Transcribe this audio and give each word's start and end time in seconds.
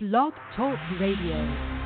Blog 0.00 0.32
Talk 0.54 0.78
Radio. 1.00 1.77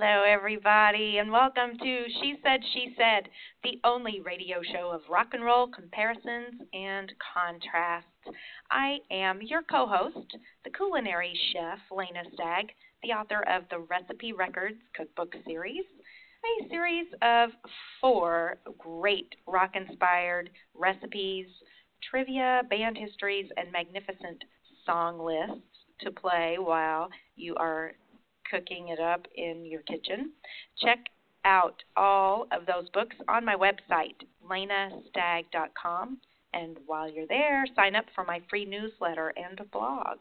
Hello, 0.00 0.22
everybody, 0.22 1.18
and 1.18 1.32
welcome 1.32 1.76
to 1.76 2.04
She 2.20 2.36
Said, 2.44 2.60
She 2.72 2.94
Said, 2.96 3.28
the 3.64 3.80
only 3.82 4.20
radio 4.20 4.58
show 4.72 4.90
of 4.90 5.00
rock 5.10 5.30
and 5.32 5.44
roll 5.44 5.66
comparisons 5.66 6.62
and 6.72 7.12
contrasts. 7.34 8.06
I 8.70 8.98
am 9.10 9.42
your 9.42 9.62
co 9.62 9.88
host, 9.88 10.36
the 10.62 10.70
culinary 10.70 11.36
chef, 11.52 11.80
Lena 11.90 12.22
Stagg, 12.32 12.66
the 13.02 13.08
author 13.08 13.42
of 13.48 13.64
the 13.70 13.80
Recipe 13.80 14.32
Records 14.32 14.76
cookbook 14.94 15.34
series, 15.44 15.82
a 15.82 16.68
series 16.68 17.08
of 17.20 17.50
four 18.00 18.58
great 18.78 19.34
rock 19.48 19.74
inspired 19.74 20.48
recipes, 20.74 21.48
trivia, 22.08 22.62
band 22.70 22.96
histories, 22.96 23.50
and 23.56 23.72
magnificent 23.72 24.44
song 24.86 25.18
lists 25.18 25.66
to 26.02 26.12
play 26.12 26.56
while 26.60 27.08
you 27.34 27.56
are 27.56 27.94
cooking 28.50 28.88
it 28.88 29.00
up 29.00 29.26
in 29.36 29.64
your 29.64 29.82
kitchen. 29.82 30.32
Check 30.82 30.98
out 31.44 31.82
all 31.96 32.46
of 32.52 32.66
those 32.66 32.88
books 32.90 33.16
on 33.28 33.44
my 33.44 33.54
website, 33.54 34.16
lenastagg.com. 34.48 36.18
And 36.54 36.78
while 36.86 37.10
you're 37.10 37.26
there, 37.26 37.64
sign 37.76 37.94
up 37.94 38.06
for 38.14 38.24
my 38.24 38.40
free 38.48 38.64
newsletter 38.64 39.32
and 39.36 39.60
blog. 39.70 40.18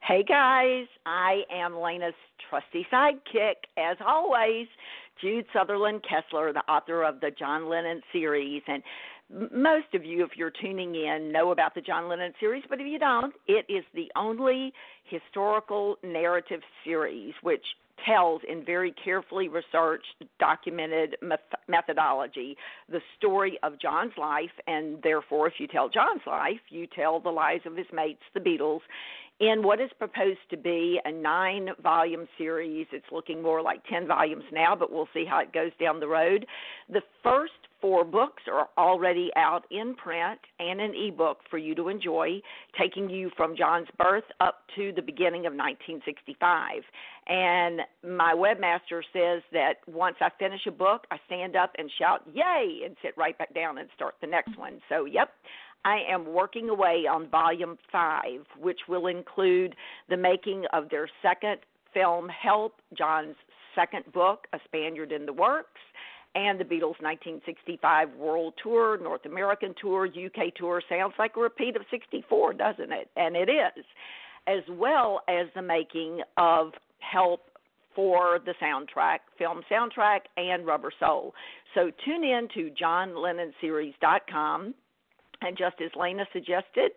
Hey 0.00 0.24
guys, 0.24 0.86
I 1.06 1.42
am 1.48 1.78
Lena's 1.78 2.14
trusty 2.50 2.84
sidekick, 2.92 3.54
as 3.76 3.96
always, 4.04 4.66
Jude 5.20 5.46
Sutherland 5.52 6.02
Kessler, 6.02 6.52
the 6.52 6.64
author 6.68 7.04
of 7.04 7.20
the 7.20 7.30
John 7.30 7.68
Lennon 7.68 8.00
series. 8.12 8.62
And 8.66 8.82
most 9.52 9.94
of 9.94 10.04
you, 10.04 10.24
if 10.24 10.30
you're 10.36 10.52
tuning 10.60 10.94
in, 10.94 11.32
know 11.32 11.52
about 11.52 11.74
the 11.74 11.80
John 11.80 12.08
Lennon 12.08 12.32
series, 12.38 12.64
but 12.68 12.80
if 12.80 12.86
you 12.86 12.98
don't, 12.98 13.34
it 13.46 13.64
is 13.68 13.84
the 13.94 14.10
only 14.16 14.72
historical 15.04 15.96
narrative 16.02 16.60
series 16.84 17.32
which 17.42 17.64
tells 18.06 18.42
in 18.48 18.64
very 18.64 18.94
carefully 19.04 19.48
researched, 19.48 20.24
documented 20.38 21.16
methodology 21.68 22.56
the 22.90 23.00
story 23.16 23.58
of 23.62 23.80
John's 23.80 24.12
life, 24.18 24.50
and 24.66 24.98
therefore, 25.02 25.46
if 25.46 25.54
you 25.58 25.66
tell 25.66 25.88
John's 25.88 26.22
life, 26.26 26.60
you 26.68 26.86
tell 26.86 27.20
the 27.20 27.30
lives 27.30 27.62
of 27.66 27.76
his 27.76 27.86
mates, 27.92 28.22
the 28.34 28.40
Beatles, 28.40 28.80
in 29.40 29.62
what 29.62 29.80
is 29.80 29.90
proposed 29.98 30.38
to 30.50 30.56
be 30.56 31.00
a 31.04 31.12
nine 31.12 31.70
volume 31.82 32.26
series. 32.38 32.86
It's 32.92 33.06
looking 33.10 33.42
more 33.42 33.62
like 33.62 33.84
10 33.86 34.06
volumes 34.06 34.44
now, 34.52 34.76
but 34.76 34.92
we'll 34.92 35.08
see 35.14 35.24
how 35.28 35.38
it 35.40 35.52
goes 35.52 35.72
down 35.80 36.00
the 36.00 36.08
road. 36.08 36.46
The 36.88 37.02
first 37.22 37.52
four 37.82 38.04
books 38.04 38.44
are 38.50 38.68
already 38.78 39.30
out 39.36 39.66
in 39.70 39.94
print 39.94 40.38
and 40.58 40.80
an 40.80 40.94
ebook 40.94 41.38
for 41.50 41.58
you 41.58 41.74
to 41.74 41.88
enjoy, 41.88 42.40
taking 42.80 43.10
you 43.10 43.30
from 43.36 43.56
John's 43.56 43.88
birth 43.98 44.24
up 44.40 44.60
to 44.76 44.92
the 44.94 45.02
beginning 45.02 45.44
of 45.46 45.52
1965. 45.52 46.82
And 47.26 47.80
my 48.02 48.34
webmaster 48.34 49.02
says 49.12 49.42
that 49.52 49.74
once 49.86 50.16
I 50.20 50.28
finish 50.38 50.60
a 50.66 50.70
book, 50.70 51.06
I 51.10 51.18
stand 51.26 51.56
up 51.56 51.72
and 51.76 51.90
shout, 51.98 52.22
Yay! 52.32 52.82
and 52.84 52.96
sit 53.02 53.12
right 53.18 53.36
back 53.36 53.52
down 53.54 53.78
and 53.78 53.88
start 53.94 54.14
the 54.20 54.26
next 54.28 54.56
one. 54.56 54.80
So, 54.88 55.04
yep, 55.04 55.30
I 55.84 55.98
am 56.08 56.32
working 56.32 56.68
away 56.68 57.06
on 57.10 57.28
volume 57.28 57.76
five, 57.90 58.46
which 58.60 58.80
will 58.88 59.08
include 59.08 59.74
the 60.08 60.16
making 60.16 60.64
of 60.72 60.88
their 60.88 61.08
second 61.20 61.58
film, 61.92 62.28
Help, 62.28 62.74
John's 62.96 63.36
second 63.74 64.04
book, 64.12 64.46
A 64.52 64.58
Spaniard 64.64 65.12
in 65.12 65.26
the 65.26 65.32
Works, 65.32 65.80
and 66.34 66.58
the 66.58 66.64
Beatles' 66.64 67.00
1965 67.00 68.14
World 68.14 68.54
Tour, 68.62 68.98
North 69.02 69.24
American 69.26 69.74
Tour, 69.80 70.06
UK 70.06 70.54
Tour. 70.56 70.82
Sounds 70.88 71.14
like 71.18 71.36
a 71.36 71.40
repeat 71.40 71.76
of 71.76 71.82
64, 71.90 72.54
doesn't 72.54 72.92
it? 72.92 73.10
And 73.16 73.36
it 73.36 73.48
is. 73.48 73.84
As 74.46 74.62
well 74.70 75.20
as 75.28 75.46
the 75.54 75.62
making 75.62 76.20
of 76.36 76.72
Help 76.98 77.40
for 77.94 78.38
the 78.46 78.54
soundtrack, 78.62 79.18
film 79.36 79.62
soundtrack, 79.70 80.20
and 80.36 80.66
Rubber 80.66 80.92
Soul. 80.98 81.34
So 81.74 81.90
tune 82.04 82.24
in 82.24 82.48
to 82.54 82.70
johnlennonseries.com 82.80 84.74
and 85.42 85.58
just 85.58 85.76
as 85.84 85.90
Lena 85.96 86.24
suggested, 86.32 86.92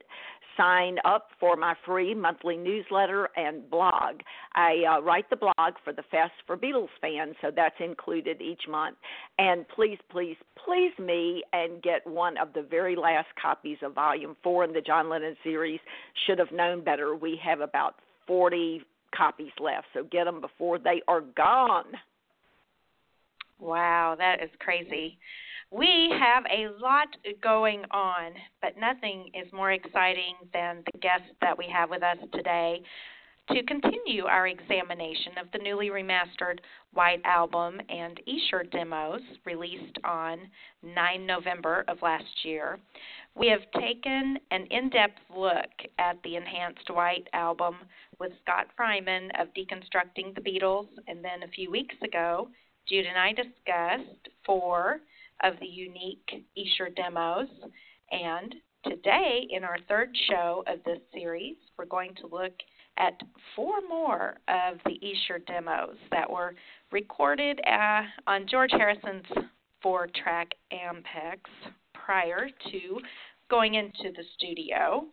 sign 0.58 0.98
up 1.06 1.30
for 1.40 1.56
my 1.56 1.76
free 1.86 2.14
monthly 2.14 2.58
newsletter 2.58 3.30
and 3.36 3.70
blog. 3.70 4.22
I 4.54 4.84
uh, 4.90 5.02
write 5.02 5.30
the 5.30 5.36
blog 5.36 5.74
for 5.84 5.94
the 5.94 6.04
Fest 6.12 6.34
for 6.46 6.58
Beatles 6.58 6.90
fans, 7.02 7.36
so 7.42 7.52
that's 7.56 7.76
included 7.80 8.42
each 8.42 8.64
month. 8.70 8.98
And 9.38 9.68
please, 9.68 9.98
please, 10.10 10.38
please 10.64 10.92
me 11.00 11.44
and 11.54 11.82
get 11.82 12.06
one 12.08 12.38
of 12.38 12.54
the 12.54 12.62
very 12.62 12.96
last 12.96 13.28
copies 13.42 13.78
of 13.82 13.94
Volume 13.94 14.36
4 14.44 14.66
in 14.66 14.74
the 14.74 14.82
John 14.82 15.10
Lennon 15.10 15.36
series. 15.44 15.80
Should 16.26 16.40
have 16.40 16.52
known 16.52 16.84
better. 16.84 17.16
We 17.16 17.40
have 17.44 17.62
about 17.62 17.96
40 18.28 18.82
copies 19.16 19.52
left, 19.60 19.88
so 19.94 20.04
get 20.04 20.26
them 20.26 20.42
before 20.42 20.80
they 20.80 21.02
are 21.08 21.22
gone. 21.22 21.86
Wow, 23.60 24.16
that 24.18 24.44
is 24.44 24.50
crazy. 24.60 25.18
We 25.76 26.10
have 26.18 26.46
a 26.46 26.70
lot 26.82 27.10
going 27.42 27.84
on, 27.92 28.32
but 28.62 28.78
nothing 28.80 29.30
is 29.34 29.52
more 29.52 29.74
exciting 29.74 30.36
than 30.54 30.84
the 30.86 31.00
guest 31.00 31.24
that 31.42 31.58
we 31.58 31.68
have 31.70 31.90
with 31.90 32.02
us 32.02 32.18
today 32.32 32.82
to 33.50 33.62
continue 33.64 34.24
our 34.24 34.48
examination 34.48 35.34
of 35.38 35.48
the 35.52 35.60
newly 35.60 35.90
remastered 35.90 36.60
White 36.94 37.22
Album 37.26 37.82
and 37.90 38.22
Esher 38.26 38.64
demos 38.64 39.20
released 39.44 39.98
on 40.06 40.40
9 40.82 41.26
November 41.26 41.84
of 41.90 42.02
last 42.02 42.46
year. 42.46 42.80
We 43.36 43.48
have 43.48 43.70
taken 43.78 44.38
an 44.52 44.68
in 44.72 44.90
depth 44.90 45.20
look 45.36 45.92
at 46.00 46.24
the 46.24 46.38
enhanced 46.38 46.90
White 46.90 47.28
Album 47.34 47.76
with 48.18 48.32
Scott 48.44 48.68
Freiman 48.78 49.30
of 49.38 49.50
Deconstructing 49.54 50.36
the 50.36 50.42
Beatles, 50.42 50.88
and 51.10 51.22
then 51.22 51.44
a 51.44 51.52
few 51.52 51.70
weeks 51.70 51.96
ago, 52.02 52.48
Jude 52.88 53.08
and 53.08 53.18
I 53.18 53.34
discussed 53.34 54.30
four 54.46 55.02
of 55.44 55.54
the 55.60 55.68
unique 55.68 56.46
Esher 56.58 56.90
demos. 56.90 57.48
And 58.12 58.56
today, 58.84 59.48
in 59.50 59.64
our 59.64 59.78
third 59.88 60.10
show 60.30 60.64
of 60.68 60.84
this 60.84 61.00
series, 61.14 61.56
we're 61.78 61.86
going 61.86 62.16
to 62.22 62.28
look 62.28 62.54
at 62.98 63.20
four 63.56 63.82
more 63.88 64.38
of 64.48 64.78
the 64.86 65.00
Esher 65.04 65.40
demos 65.40 65.98
that 66.12 66.30
were 66.30 66.56
recorded 66.92 67.60
uh, 67.68 68.04
on 68.28 68.48
George 68.48 68.72
Harrison's 68.72 69.26
four 69.82 70.08
track 70.24 70.50
Ampex 70.72 71.40
prior 71.94 72.48
to 72.72 73.00
going 73.50 73.76
into 73.76 74.12
the 74.16 74.24
studio. 74.36 75.06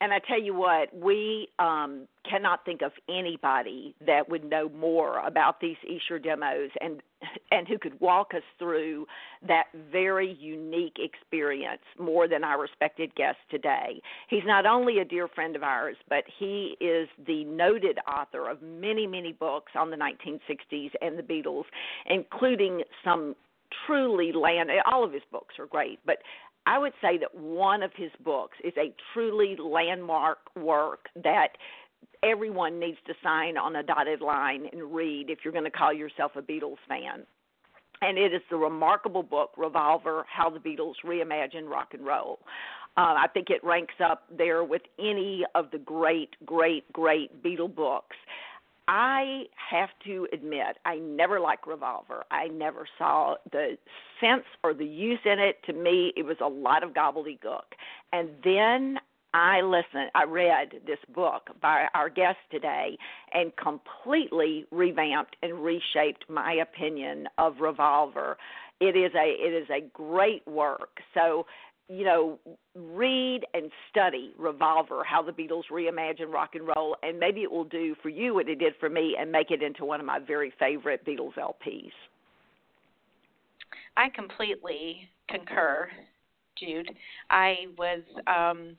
And 0.00 0.12
I 0.12 0.18
tell 0.18 0.40
you 0.40 0.54
what, 0.54 0.94
we 0.94 1.48
um, 1.58 2.06
cannot 2.28 2.64
think 2.64 2.82
of 2.82 2.92
anybody 3.08 3.94
that 4.04 4.28
would 4.28 4.44
know 4.44 4.68
more 4.68 5.18
about 5.20 5.60
these 5.60 5.76
Esher 5.88 6.18
demos 6.18 6.70
and 6.80 7.00
and 7.50 7.66
who 7.66 7.78
could 7.78 7.98
walk 8.00 8.34
us 8.34 8.42
through 8.58 9.06
that 9.46 9.64
very 9.90 10.36
unique 10.38 10.96
experience 10.98 11.80
more 11.98 12.28
than 12.28 12.44
our 12.44 12.60
respected 12.60 13.14
guest 13.14 13.38
today. 13.50 14.02
He's 14.28 14.42
not 14.44 14.66
only 14.66 14.98
a 14.98 15.04
dear 15.04 15.28
friend 15.28 15.56
of 15.56 15.62
ours, 15.62 15.96
but 16.08 16.24
he 16.38 16.76
is 16.80 17.08
the 17.26 17.44
noted 17.44 17.98
author 18.06 18.48
of 18.48 18.60
many, 18.60 19.06
many 19.06 19.32
books 19.32 19.72
on 19.74 19.90
the 19.90 19.96
1960s 19.96 20.90
and 21.00 21.18
the 21.18 21.22
Beatles, 21.22 21.64
including 22.06 22.82
some 23.02 23.34
truly 23.86 24.32
land 24.32 24.70
all 24.86 25.04
of 25.04 25.12
his 25.12 25.22
books 25.32 25.56
are 25.58 25.66
great 25.66 25.98
but 26.06 26.18
I 26.66 26.78
would 26.78 26.92
say 27.02 27.18
that 27.18 27.34
one 27.34 27.82
of 27.82 27.90
his 27.94 28.10
books 28.24 28.56
is 28.64 28.72
a 28.78 28.94
truly 29.12 29.56
landmark 29.56 30.38
work 30.56 31.06
that 31.22 31.48
everyone 32.22 32.80
needs 32.80 32.98
to 33.06 33.14
sign 33.22 33.56
on 33.56 33.76
a 33.76 33.82
dotted 33.82 34.20
line 34.20 34.66
and 34.72 34.94
read 34.94 35.28
if 35.28 35.40
you're 35.44 35.52
going 35.52 35.64
to 35.64 35.70
call 35.70 35.92
yourself 35.92 36.32
a 36.36 36.42
Beatles 36.42 36.78
fan. 36.88 37.24
And 38.00 38.18
it 38.18 38.34
is 38.34 38.42
the 38.50 38.56
remarkable 38.56 39.22
book, 39.22 39.50
Revolver 39.56 40.24
How 40.28 40.50
the 40.50 40.58
Beatles 40.58 40.94
Reimagined 41.04 41.68
Rock 41.68 41.88
and 41.92 42.04
Roll. 42.04 42.38
Uh, 42.96 43.14
I 43.18 43.26
think 43.32 43.50
it 43.50 43.62
ranks 43.64 43.94
up 44.04 44.24
there 44.36 44.62
with 44.62 44.82
any 44.98 45.44
of 45.54 45.70
the 45.70 45.78
great, 45.78 46.30
great, 46.46 46.90
great 46.92 47.42
Beatle 47.42 47.74
books. 47.74 48.16
I 48.86 49.44
have 49.70 49.88
to 50.04 50.26
admit, 50.32 50.76
I 50.84 50.96
never 50.96 51.40
liked 51.40 51.66
Revolver. 51.66 52.24
I 52.30 52.48
never 52.48 52.86
saw 52.98 53.36
the 53.50 53.78
sense 54.20 54.44
or 54.62 54.74
the 54.74 54.84
use 54.84 55.20
in 55.24 55.38
it. 55.38 55.56
To 55.66 55.72
me, 55.72 56.12
it 56.16 56.24
was 56.24 56.36
a 56.42 56.48
lot 56.48 56.82
of 56.82 56.90
gobbledygook. 56.90 57.72
And 58.12 58.30
then 58.44 58.98
I 59.32 59.62
listened, 59.62 60.10
I 60.14 60.24
read 60.24 60.82
this 60.86 60.98
book 61.12 61.48
by 61.60 61.86
our 61.94 62.08
guest 62.08 62.38
today 62.52 62.96
and 63.32 63.52
completely 63.56 64.66
revamped 64.70 65.36
and 65.42 65.64
reshaped 65.64 66.26
my 66.28 66.52
opinion 66.52 67.26
of 67.38 67.60
Revolver. 67.60 68.36
It 68.80 68.96
is 68.96 69.12
a 69.14 69.24
it 69.24 69.52
is 69.52 69.68
a 69.70 69.80
great 69.92 70.46
work. 70.46 70.98
So 71.14 71.46
you 71.88 72.04
know, 72.04 72.38
read 72.74 73.44
and 73.52 73.70
study 73.90 74.32
Revolver, 74.38 75.04
how 75.04 75.22
the 75.22 75.32
Beatles 75.32 75.64
reimagine 75.70 76.32
rock 76.32 76.54
and 76.54 76.66
roll, 76.66 76.96
and 77.02 77.18
maybe 77.18 77.42
it 77.42 77.50
will 77.50 77.64
do 77.64 77.94
for 78.02 78.08
you 78.08 78.34
what 78.34 78.48
it 78.48 78.58
did 78.58 78.74
for 78.80 78.88
me 78.88 79.16
and 79.18 79.30
make 79.30 79.50
it 79.50 79.62
into 79.62 79.84
one 79.84 80.00
of 80.00 80.06
my 80.06 80.18
very 80.18 80.52
favorite 80.58 81.04
Beatles 81.04 81.34
LPs. 81.34 81.92
I 83.96 84.08
completely 84.08 85.08
concur, 85.28 85.88
Jude. 86.58 86.90
I 87.30 87.66
was, 87.76 88.00
um, 88.26 88.76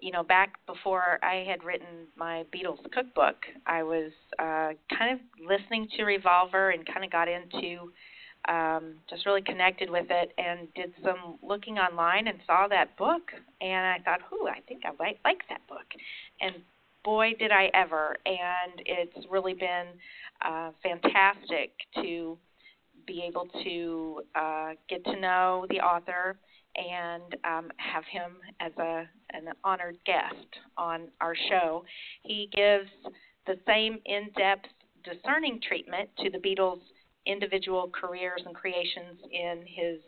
you 0.00 0.12
know, 0.12 0.22
back 0.22 0.54
before 0.66 1.18
I 1.22 1.44
had 1.48 1.64
written 1.64 2.06
my 2.16 2.44
Beatles 2.54 2.78
cookbook, 2.92 3.36
I 3.66 3.82
was 3.82 4.12
uh, 4.38 4.70
kind 4.96 5.12
of 5.12 5.18
listening 5.44 5.88
to 5.96 6.04
Revolver 6.04 6.70
and 6.70 6.86
kind 6.86 7.04
of 7.04 7.10
got 7.10 7.28
into 7.28 7.90
um, 8.46 8.94
just 9.10 9.26
really 9.26 9.42
connected 9.42 9.90
with 9.90 10.06
it 10.10 10.32
and 10.38 10.72
did 10.74 10.92
some 11.04 11.38
looking 11.42 11.78
online 11.78 12.28
and 12.28 12.38
saw 12.46 12.66
that 12.68 12.96
book 12.96 13.32
and 13.60 13.86
I 13.86 13.98
thought, 14.04 14.20
"Ooh, 14.32 14.48
I 14.48 14.60
think 14.60 14.82
I 14.84 14.90
might 14.98 15.18
like 15.24 15.46
that 15.48 15.66
book." 15.68 15.86
And 16.40 16.56
boy, 17.04 17.34
did 17.38 17.50
I 17.50 17.70
ever! 17.74 18.16
And 18.24 18.80
it's 18.84 19.26
really 19.30 19.54
been 19.54 19.88
uh, 20.44 20.70
fantastic 20.82 21.72
to 21.96 22.38
be 23.06 23.24
able 23.26 23.48
to 23.64 24.22
uh, 24.34 24.70
get 24.88 25.04
to 25.04 25.18
know 25.18 25.66
the 25.70 25.80
author 25.80 26.36
and 26.76 27.34
um, 27.44 27.70
have 27.78 28.04
him 28.04 28.36
as 28.60 28.72
a 28.78 29.08
an 29.32 29.48
honored 29.64 29.96
guest 30.06 30.46
on 30.76 31.08
our 31.20 31.34
show. 31.50 31.84
He 32.22 32.48
gives 32.54 32.88
the 33.46 33.56
same 33.66 33.98
in-depth, 34.06 34.66
discerning 35.04 35.60
treatment 35.66 36.08
to 36.18 36.30
the 36.30 36.38
Beatles' 36.38 36.80
individual 37.28 37.90
careers 37.92 38.42
and 38.44 38.54
creations 38.54 39.20
in 39.30 39.62
his 39.66 40.00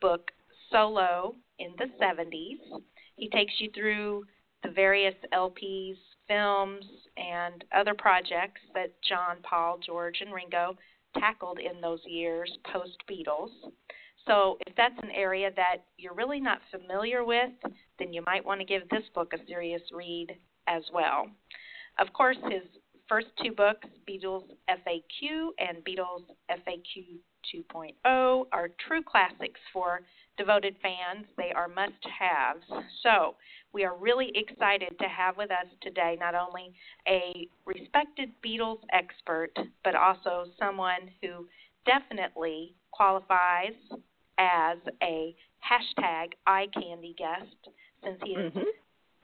book 0.00 0.30
Solo 0.70 1.34
in 1.58 1.72
the 1.78 1.86
70s. 2.02 2.80
He 3.16 3.28
takes 3.28 3.52
you 3.58 3.70
through 3.74 4.24
the 4.62 4.70
various 4.70 5.14
LPs, 5.34 5.96
films, 6.28 6.84
and 7.16 7.64
other 7.74 7.94
projects 7.94 8.60
that 8.74 8.94
John, 9.06 9.38
Paul, 9.42 9.78
George, 9.84 10.18
and 10.20 10.32
Ringo 10.32 10.76
tackled 11.18 11.58
in 11.58 11.80
those 11.80 12.00
years 12.06 12.56
post 12.72 13.02
Beatles. 13.10 13.50
So, 14.26 14.58
if 14.66 14.76
that's 14.76 14.98
an 15.02 15.10
area 15.10 15.50
that 15.56 15.78
you're 15.96 16.14
really 16.14 16.40
not 16.40 16.60
familiar 16.70 17.24
with, 17.24 17.50
then 17.98 18.12
you 18.12 18.22
might 18.26 18.44
want 18.44 18.60
to 18.60 18.66
give 18.66 18.88
this 18.90 19.02
book 19.14 19.32
a 19.32 19.46
serious 19.46 19.82
read 19.92 20.36
as 20.68 20.82
well. 20.92 21.26
Of 21.98 22.12
course, 22.12 22.36
his 22.44 22.62
first 23.10 23.26
two 23.42 23.50
books, 23.50 23.88
Beatles 24.08 24.44
FAQ 24.70 25.48
and 25.58 25.84
Beatles 25.84 26.24
FAQ 26.48 27.18
2.0, 27.52 28.44
are 28.52 28.70
true 28.86 29.02
classics 29.02 29.58
for 29.72 30.02
devoted 30.38 30.76
fans. 30.80 31.26
They 31.36 31.50
are 31.54 31.66
must 31.66 31.92
haves. 32.18 32.64
So, 33.02 33.34
we 33.72 33.84
are 33.84 33.96
really 33.96 34.30
excited 34.34 34.96
to 35.00 35.08
have 35.08 35.36
with 35.36 35.50
us 35.50 35.66
today 35.82 36.16
not 36.20 36.34
only 36.34 36.72
a 37.08 37.48
respected 37.66 38.30
Beatles 38.44 38.78
expert, 38.92 39.50
but 39.82 39.96
also 39.96 40.46
someone 40.58 41.10
who 41.20 41.46
definitely 41.84 42.74
qualifies 42.92 43.74
as 44.38 44.78
a 45.02 45.34
hashtag 45.68 46.28
eye 46.46 46.68
candy 46.72 47.14
guest 47.18 47.74
since 48.04 48.18
he 48.24 48.32
is 48.32 48.52
mm-hmm. 48.52 48.60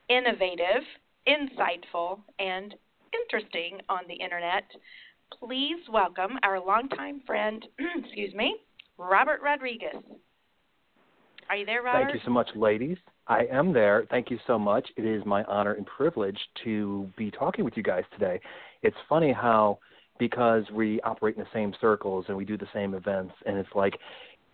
innovative, 0.09 0.83
insightful, 1.27 2.21
and 2.39 2.75
interesting 3.13 3.81
on 3.89 4.01
the 4.09 4.15
internet, 4.15 4.65
please 5.39 5.79
welcome 5.93 6.39
our 6.43 6.61
longtime 6.61 7.21
friend, 7.27 7.65
excuse 7.97 8.35
me, 8.35 8.57
Robert 8.99 9.41
Rodriguez. 9.43 9.97
Are 11.49 11.57
you 11.57 11.67
there, 11.67 11.83
Robert? 11.83 12.05
Thank 12.05 12.15
you 12.15 12.21
so 12.25 12.31
much, 12.31 12.49
ladies. 12.57 12.97
I 13.29 13.45
am 13.51 13.73
there. 13.73 14.07
Thank 14.11 14.31
you 14.31 14.39
so 14.47 14.59
much. 14.59 14.89
It 14.97 15.05
is 15.05 15.25
my 15.25 15.45
honor 15.45 15.73
and 15.75 15.87
privilege 15.87 16.39
to 16.65 17.09
be 17.17 17.31
talking 17.31 17.65
with 17.65 17.77
you 17.77 17.83
guys 17.83 18.05
today. 18.13 18.41
It's 18.83 18.97
funny 19.09 19.33
how, 19.33 19.79
because 20.19 20.65
we 20.73 21.01
operate 21.03 21.37
in 21.37 21.43
the 21.43 21.49
same 21.53 21.73
circles 21.81 22.25
and 22.29 22.37
we 22.37 22.45
do 22.45 22.57
the 22.57 22.69
same 22.73 22.95
events, 22.95 23.35
and 23.45 23.59
it's 23.59 23.69
like 23.75 23.99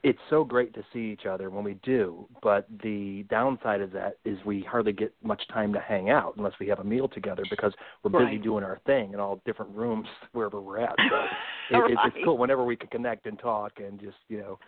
it's 0.03 0.19
so 0.31 0.43
great 0.43 0.75
to 0.75 0.85
see 0.93 1.13
each 1.13 1.27
other 1.27 1.49
when 1.49 1.63
we 1.63 1.75
do, 1.85 2.27
but 2.43 2.67
the 2.83 3.25
downside 3.31 3.81
of 3.81 3.93
that 3.93 4.19
is 4.25 4.37
we 4.45 4.61
hardly 4.63 4.93
get 4.93 5.15
much 5.23 5.43
time 5.53 5.73
to 5.73 5.81
hang 5.81 6.11
out 6.11 6.35
unless 6.37 6.55
we 6.59 6.67
have 6.67 6.81
a 6.81 6.85
meal 6.85 7.07
together 7.07 7.45
because 7.51 7.73
we're 8.03 8.25
busy 8.25 8.37
doing 8.37 8.65
our 8.65 8.81
thing 8.85 9.13
in 9.13 9.21
all 9.21 9.41
different 9.47 9.73
rooms 9.75 10.09
wherever 10.33 10.61
we're 10.61 10.81
at. 10.81 10.95
So 10.99 11.05
it, 11.77 11.79
right. 11.79 11.91
it's, 11.93 12.01
it's 12.07 12.25
cool 12.25 12.37
whenever 12.37 12.65
we 12.65 12.77
can 12.77 12.89
connect 12.89 13.27
and 13.27 13.39
talk 13.39 13.75
and 13.79 14.01
just 14.01 14.17
you 14.29 14.39
know 14.39 14.59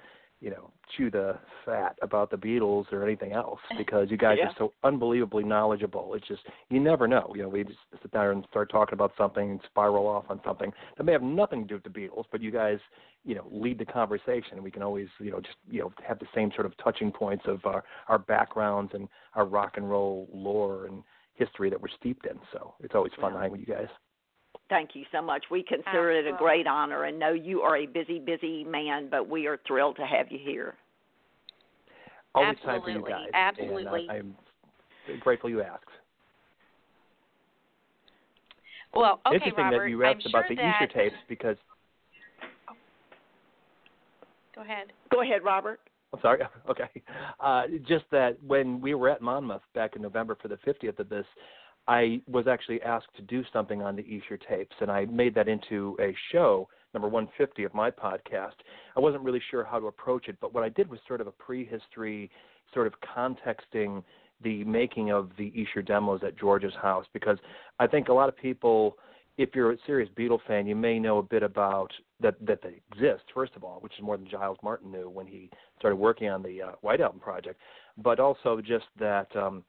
you 0.44 0.50
know, 0.50 0.70
chew 0.94 1.10
the 1.10 1.38
fat 1.64 1.96
about 2.02 2.30
the 2.30 2.36
Beatles 2.36 2.92
or 2.92 3.02
anything 3.02 3.32
else 3.32 3.60
because 3.78 4.10
you 4.10 4.18
guys 4.18 4.36
yeah. 4.38 4.48
are 4.48 4.54
so 4.58 4.72
unbelievably 4.84 5.42
knowledgeable. 5.42 6.12
It's 6.12 6.28
just 6.28 6.42
you 6.68 6.80
never 6.80 7.08
know. 7.08 7.32
You 7.34 7.44
know, 7.44 7.48
we 7.48 7.64
just 7.64 7.78
sit 8.02 8.12
there 8.12 8.30
and 8.30 8.44
start 8.50 8.70
talking 8.70 8.92
about 8.92 9.12
something 9.16 9.52
and 9.52 9.60
spiral 9.64 10.06
off 10.06 10.26
on 10.28 10.42
something 10.44 10.70
that 10.98 11.04
may 11.04 11.12
have 11.12 11.22
nothing 11.22 11.62
to 11.62 11.66
do 11.66 11.74
with 11.76 11.84
the 11.84 11.88
Beatles, 11.88 12.24
but 12.30 12.42
you 12.42 12.50
guys, 12.50 12.78
you 13.24 13.34
know, 13.34 13.46
lead 13.50 13.78
the 13.78 13.86
conversation. 13.86 14.62
We 14.62 14.70
can 14.70 14.82
always, 14.82 15.08
you 15.18 15.30
know, 15.30 15.40
just 15.40 15.56
you 15.70 15.80
know 15.80 15.92
have 16.06 16.18
the 16.18 16.28
same 16.34 16.50
sort 16.54 16.66
of 16.66 16.76
touching 16.76 17.10
points 17.10 17.44
of 17.46 17.64
our 17.64 17.82
our 18.08 18.18
backgrounds 18.18 18.92
and 18.94 19.08
our 19.34 19.46
rock 19.46 19.78
and 19.78 19.88
roll 19.88 20.28
lore 20.30 20.84
and 20.84 21.02
history 21.36 21.70
that 21.70 21.80
we're 21.80 21.88
steeped 21.98 22.26
in. 22.26 22.38
So 22.52 22.74
it's 22.80 22.94
always 22.94 23.12
fun 23.18 23.32
yeah. 23.32 23.38
hanging 23.40 23.52
with 23.52 23.60
you 23.66 23.74
guys. 23.74 23.88
Thank 24.68 24.90
you 24.94 25.04
so 25.12 25.20
much. 25.20 25.44
We 25.50 25.62
consider 25.62 26.10
Absolutely. 26.10 26.30
it 26.30 26.34
a 26.34 26.38
great 26.38 26.66
honor 26.66 27.04
and 27.04 27.18
know 27.18 27.32
you 27.32 27.60
are 27.62 27.76
a 27.76 27.86
busy, 27.86 28.18
busy 28.18 28.64
man, 28.64 29.08
but 29.10 29.28
we 29.28 29.46
are 29.46 29.58
thrilled 29.66 29.96
to 29.96 30.06
have 30.06 30.30
you 30.30 30.38
here. 30.42 30.74
Always 32.34 32.56
Absolutely. 32.64 32.92
time 32.92 33.02
for 33.02 33.08
you 33.08 33.14
guys. 33.14 33.30
Absolutely. 33.34 34.06
And 34.08 34.10
I, 34.10 35.12
I'm 35.12 35.18
grateful 35.20 35.50
you 35.50 35.62
asked. 35.62 35.84
Well, 38.94 39.20
okay, 39.26 39.36
Interesting 39.36 39.64
Robert, 39.64 39.84
that 39.84 39.90
you 39.90 40.04
asked 40.04 40.22
I'm 40.24 40.30
about 40.30 40.46
sure 40.48 40.56
the 40.56 40.62
that... 40.62 40.82
Esher 40.82 40.92
tapes 40.92 41.16
because. 41.28 41.56
Go 44.54 44.62
ahead. 44.62 44.86
Go 45.10 45.22
ahead, 45.22 45.42
Robert. 45.44 45.80
I'm 46.12 46.20
sorry. 46.20 46.40
Okay. 46.70 46.88
Uh, 47.40 47.64
just 47.86 48.04
that 48.10 48.38
when 48.46 48.80
we 48.80 48.94
were 48.94 49.10
at 49.10 49.20
Monmouth 49.20 49.62
back 49.74 49.96
in 49.96 50.02
November 50.02 50.36
for 50.40 50.48
the 50.48 50.56
50th 50.66 50.98
of 50.98 51.08
this, 51.08 51.26
I 51.86 52.20
was 52.26 52.46
actually 52.46 52.80
asked 52.82 53.14
to 53.16 53.22
do 53.22 53.42
something 53.52 53.82
on 53.82 53.96
the 53.96 54.02
Esher 54.02 54.38
tapes, 54.38 54.74
and 54.80 54.90
I 54.90 55.04
made 55.06 55.34
that 55.34 55.48
into 55.48 55.96
a 56.00 56.14
show, 56.32 56.68
number 56.94 57.08
150 57.08 57.64
of 57.64 57.74
my 57.74 57.90
podcast. 57.90 58.54
I 58.96 59.00
wasn't 59.00 59.22
really 59.22 59.42
sure 59.50 59.64
how 59.64 59.78
to 59.78 59.86
approach 59.86 60.28
it, 60.28 60.36
but 60.40 60.54
what 60.54 60.64
I 60.64 60.70
did 60.70 60.88
was 60.88 60.98
sort 61.06 61.20
of 61.20 61.26
a 61.26 61.32
prehistory, 61.32 62.30
sort 62.72 62.86
of 62.86 62.94
contexting 63.14 64.02
the 64.42 64.64
making 64.64 65.12
of 65.12 65.30
the 65.36 65.52
Esher 65.54 65.82
demos 65.82 66.22
at 66.24 66.38
George's 66.38 66.74
house, 66.80 67.06
because 67.12 67.38
I 67.78 67.86
think 67.86 68.08
a 68.08 68.12
lot 68.12 68.28
of 68.28 68.36
people, 68.36 68.96
if 69.36 69.50
you're 69.54 69.72
a 69.72 69.78
serious 69.86 70.08
Beatle 70.16 70.40
fan, 70.46 70.66
you 70.66 70.76
may 70.76 70.98
know 70.98 71.18
a 71.18 71.22
bit 71.22 71.42
about 71.42 71.92
that 72.20 72.34
that 72.46 72.62
they 72.62 72.80
exist. 72.92 73.24
First 73.34 73.52
of 73.56 73.64
all, 73.64 73.78
which 73.80 73.92
is 73.94 74.02
more 74.02 74.16
than 74.16 74.28
Giles 74.28 74.58
Martin 74.62 74.90
knew 74.90 75.10
when 75.10 75.26
he 75.26 75.50
started 75.78 75.96
working 75.96 76.30
on 76.30 76.42
the 76.42 76.62
uh, 76.62 76.72
White 76.80 77.00
Album 77.00 77.20
project, 77.20 77.60
but 77.98 78.18
also 78.20 78.62
just 78.62 78.86
that. 78.98 79.34
Um, 79.36 79.64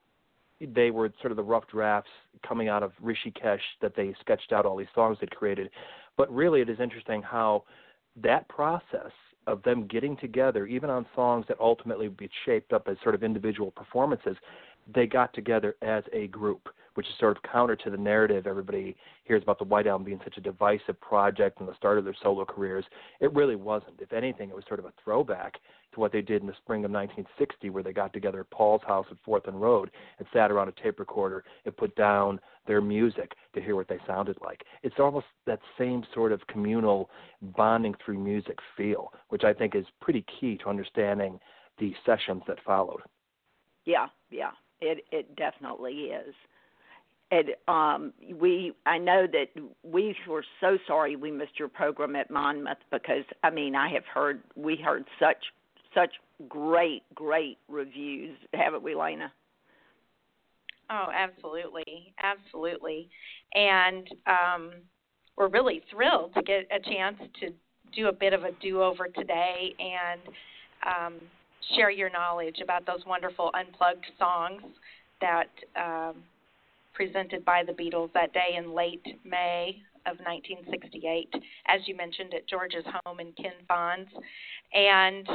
they 0.61 0.91
were 0.91 1.11
sort 1.21 1.31
of 1.31 1.37
the 1.37 1.43
rough 1.43 1.67
drafts 1.67 2.09
coming 2.47 2.69
out 2.69 2.83
of 2.83 2.91
Rishikesh 3.03 3.59
that 3.81 3.95
they 3.95 4.13
sketched 4.21 4.51
out 4.51 4.65
all 4.65 4.77
these 4.77 4.87
songs 4.95 5.17
they'd 5.19 5.35
created. 5.35 5.69
But 6.17 6.33
really, 6.33 6.61
it 6.61 6.69
is 6.69 6.79
interesting 6.79 7.21
how 7.21 7.63
that 8.21 8.47
process 8.47 9.11
of 9.47 9.61
them 9.63 9.85
getting 9.87 10.17
together, 10.17 10.65
even 10.65 10.89
on 10.89 11.05
songs 11.15 11.45
that 11.47 11.57
ultimately 11.59 12.07
would 12.07 12.17
be 12.17 12.29
shaped 12.45 12.73
up 12.73 12.87
as 12.87 12.97
sort 13.03 13.15
of 13.15 13.23
individual 13.23 13.71
performances, 13.71 14.35
they 14.93 15.07
got 15.07 15.33
together 15.33 15.75
as 15.81 16.03
a 16.13 16.27
group, 16.27 16.69
which 16.93 17.07
is 17.07 17.13
sort 17.19 17.35
of 17.35 17.43
counter 17.43 17.75
to 17.75 17.89
the 17.89 17.97
narrative 17.97 18.47
everybody 18.47 18.95
hears 19.23 19.43
about 19.43 19.57
the 19.57 19.65
White 19.65 19.87
Album 19.87 20.05
being 20.05 20.21
such 20.23 20.37
a 20.37 20.41
divisive 20.41 20.99
project 21.01 21.59
and 21.59 21.67
the 21.67 21.75
start 21.75 21.97
of 21.97 22.05
their 22.05 22.15
solo 22.21 22.45
careers. 22.45 22.85
It 23.19 23.33
really 23.33 23.55
wasn't. 23.55 23.99
If 23.99 24.13
anything, 24.13 24.49
it 24.49 24.55
was 24.55 24.63
sort 24.67 24.79
of 24.79 24.85
a 24.85 24.93
throwback 25.03 25.59
to 25.93 25.99
what 25.99 26.11
they 26.11 26.21
did 26.21 26.41
in 26.41 26.47
the 26.47 26.53
spring 26.53 26.85
of 26.85 26.91
1960, 26.91 27.69
where 27.69 27.83
they 27.83 27.93
got 27.93 28.13
together 28.13 28.41
at 28.41 28.49
Paul's 28.51 28.81
house 28.85 29.07
at 29.09 29.17
Forthlin 29.25 29.59
Road 29.59 29.91
and 30.19 30.27
sat 30.31 30.51
around 30.51 30.69
a 30.69 30.83
tape 30.83 30.99
recorder 30.99 31.43
and 31.65 31.75
put 31.75 31.95
down 31.95 32.39
their 32.67 32.81
music 32.81 33.33
to 33.53 33.61
hear 33.61 33.75
what 33.75 33.87
they 33.87 33.99
sounded 34.05 34.37
like. 34.41 34.63
It's 34.83 34.99
almost 34.99 35.27
that 35.45 35.59
same 35.77 36.03
sort 36.13 36.31
of 36.31 36.45
communal 36.47 37.09
bonding 37.41 37.95
through 38.03 38.19
music 38.19 38.57
feel, 38.77 39.11
which 39.29 39.43
I 39.43 39.53
think 39.53 39.75
is 39.75 39.85
pretty 40.01 40.25
key 40.39 40.57
to 40.57 40.69
understanding 40.69 41.39
the 41.79 41.93
sessions 42.05 42.43
that 42.47 42.57
followed. 42.65 43.01
Yeah, 43.85 44.07
yeah. 44.29 44.51
It 44.81 45.05
it 45.11 45.35
definitely 45.35 46.11
is. 46.11 46.35
and 47.31 47.49
um 47.67 48.13
we 48.39 48.73
I 48.85 48.97
know 48.97 49.25
that 49.31 49.47
we 49.83 50.15
were 50.27 50.45
so 50.61 50.77
sorry 50.87 51.15
we 51.15 51.31
missed 51.31 51.57
your 51.57 51.67
program 51.69 52.15
at 52.15 52.29
Monmouth 52.29 52.77
because 52.91 53.23
I 53.43 53.49
mean 53.49 53.75
I 53.75 53.89
have 53.89 54.05
heard 54.13 54.41
we 54.55 54.75
heard 54.75 55.05
such 55.19 55.43
such 55.93 56.11
great 56.49 57.03
great 57.15 57.57
reviews 57.69 58.37
haven't 58.53 58.83
we 58.83 58.95
Lena? 58.95 59.31
Oh 60.89 61.07
absolutely. 61.13 62.13
Absolutely. 62.21 63.09
And 63.53 64.07
um 64.27 64.71
we're 65.37 65.47
really 65.49 65.81
thrilled 65.91 66.33
to 66.35 66.41
get 66.43 66.67
a 66.71 66.79
chance 66.79 67.17
to 67.41 67.49
do 67.95 68.07
a 68.07 68.13
bit 68.13 68.33
of 68.33 68.43
a 68.43 68.51
do 68.61 68.81
over 68.83 69.07
today 69.07 69.73
and 69.79 70.21
um 70.85 71.13
share 71.75 71.89
your 71.89 72.09
knowledge 72.09 72.57
about 72.61 72.85
those 72.85 73.05
wonderful 73.05 73.51
unplugged 73.53 74.05
songs 74.19 74.61
that 75.21 75.49
um 75.75 76.23
presented 76.93 77.43
by 77.45 77.61
the 77.63 77.73
Beatles 77.73 78.11
that 78.13 78.33
day 78.33 78.55
in 78.57 78.73
late 78.73 79.05
May 79.23 79.75
of 80.05 80.17
1968, 80.19 81.33
as 81.67 81.81
you 81.85 81.95
mentioned, 81.95 82.33
at 82.33 82.47
George's 82.47 82.85
home 83.03 83.19
in 83.19 83.31
Ken 83.33 83.53
Fond's. 83.67 84.09
And 84.73 85.27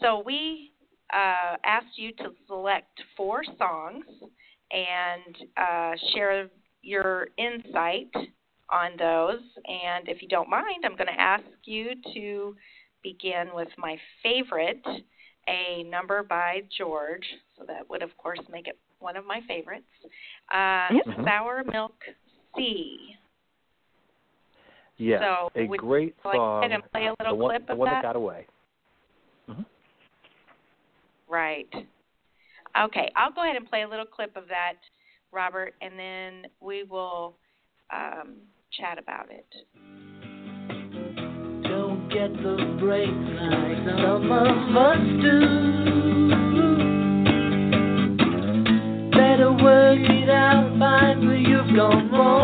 so 0.00 0.22
we 0.24 0.72
uh, 1.12 1.56
asked 1.64 1.96
you 1.96 2.12
to 2.12 2.30
select 2.46 3.00
four 3.16 3.42
songs 3.58 4.04
and 4.70 5.36
uh, 5.56 5.92
share 6.14 6.48
your 6.82 7.28
insight 7.36 8.10
on 8.70 8.92
those. 8.98 9.40
And 9.66 10.08
if 10.08 10.22
you 10.22 10.28
don't 10.28 10.48
mind, 10.48 10.84
I'm 10.84 10.96
going 10.96 11.06
to 11.06 11.20
ask 11.20 11.44
you 11.64 11.90
to 12.14 12.54
begin 13.02 13.48
with 13.54 13.68
my 13.78 13.96
favorite, 14.22 14.84
a 15.50 15.82
number 15.84 16.22
by 16.22 16.62
George. 16.78 17.26
So 17.58 17.64
that 17.66 17.88
would, 17.90 18.02
of 18.02 18.16
course, 18.16 18.38
make 18.50 18.68
it 18.68 18.78
one 19.00 19.16
of 19.16 19.26
my 19.26 19.40
favorites. 19.48 19.84
Uh. 20.50 20.88
Mhm. 20.90 21.24
Sour 21.24 21.64
Milk 21.64 21.94
Sea. 22.56 23.16
Yes, 24.96 25.22
So, 25.22 25.50
a 25.54 25.66
great 25.78 26.14
like 26.26 26.34
song. 26.34 26.58
ahead 26.62 26.72
and 26.72 26.92
play 26.92 27.06
a 27.06 27.14
little 27.18 27.36
the 27.38 27.42
one, 27.42 27.54
clip 27.54 27.66
the 27.66 27.72
of 27.72 27.78
one 27.78 27.88
that? 27.88 28.02
got 28.02 28.16
away. 28.16 28.46
hmm 29.46 29.62
Right. 31.26 31.68
Okay, 32.78 33.10
I'll 33.16 33.32
go 33.32 33.42
ahead 33.42 33.56
and 33.56 33.66
play 33.68 33.82
a 33.82 33.88
little 33.88 34.04
clip 34.04 34.36
of 34.36 34.46
that, 34.48 34.74
Robert, 35.32 35.74
and 35.80 35.98
then 35.98 36.50
we 36.60 36.84
will 36.84 37.34
um, 37.90 38.36
chat 38.72 38.98
about 38.98 39.30
it. 39.30 39.46
Get 42.12 42.32
the 42.42 42.76
break 42.80 43.08
like 43.08 43.78
some 43.86 44.32
of 44.32 44.76
us 44.76 44.98
do. 45.22 45.38
Better 49.12 49.52
work 49.52 50.00
it 50.00 50.28
out, 50.28 50.76
find 50.76 51.24
where 51.28 51.36
you've 51.36 51.76
gone 51.76 52.10
wrong. 52.10 52.39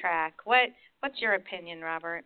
Track. 0.00 0.34
What 0.44 0.68
What's 1.00 1.20
your 1.20 1.34
opinion, 1.34 1.80
Robert? 1.80 2.24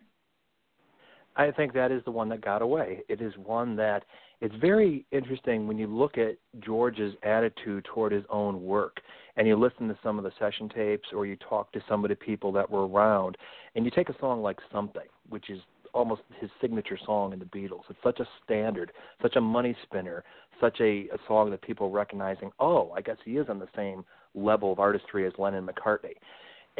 I 1.35 1.51
think 1.51 1.73
that 1.73 1.91
is 1.91 2.03
the 2.03 2.11
one 2.11 2.29
that 2.29 2.41
got 2.41 2.61
away. 2.61 3.01
It 3.07 3.21
is 3.21 3.33
one 3.37 3.75
that 3.77 4.03
it's 4.41 4.55
very 4.55 5.05
interesting 5.11 5.67
when 5.67 5.77
you 5.77 5.87
look 5.87 6.17
at 6.17 6.35
George's 6.59 7.13
attitude 7.23 7.85
toward 7.85 8.11
his 8.11 8.23
own 8.29 8.63
work 8.63 8.97
and 9.37 9.47
you 9.47 9.55
listen 9.55 9.87
to 9.87 9.97
some 10.03 10.17
of 10.17 10.23
the 10.23 10.31
session 10.39 10.67
tapes 10.67 11.07
or 11.13 11.25
you 11.25 11.37
talk 11.37 11.71
to 11.71 11.83
some 11.87 12.03
of 12.03 12.09
the 12.09 12.15
people 12.15 12.51
that 12.51 12.69
were 12.69 12.87
around 12.87 13.37
and 13.75 13.85
you 13.85 13.91
take 13.91 14.09
a 14.09 14.19
song 14.19 14.41
like 14.41 14.57
Something, 14.73 15.07
which 15.29 15.49
is 15.49 15.59
almost 15.93 16.21
his 16.39 16.49
signature 16.59 16.97
song 17.05 17.33
in 17.33 17.39
the 17.39 17.45
Beatles. 17.45 17.83
It's 17.89 17.99
such 18.03 18.19
a 18.19 18.27
standard, 18.43 18.91
such 19.21 19.35
a 19.35 19.41
money 19.41 19.75
spinner, 19.83 20.23
such 20.59 20.79
a, 20.81 21.07
a 21.13 21.17
song 21.27 21.51
that 21.51 21.61
people 21.61 21.91
recognizing, 21.91 22.51
oh, 22.59 22.91
I 22.95 23.01
guess 23.01 23.17
he 23.23 23.37
is 23.37 23.47
on 23.49 23.59
the 23.59 23.67
same 23.75 24.03
level 24.33 24.71
of 24.71 24.79
artistry 24.79 25.25
as 25.27 25.33
Lennon 25.37 25.67
McCartney. 25.67 26.15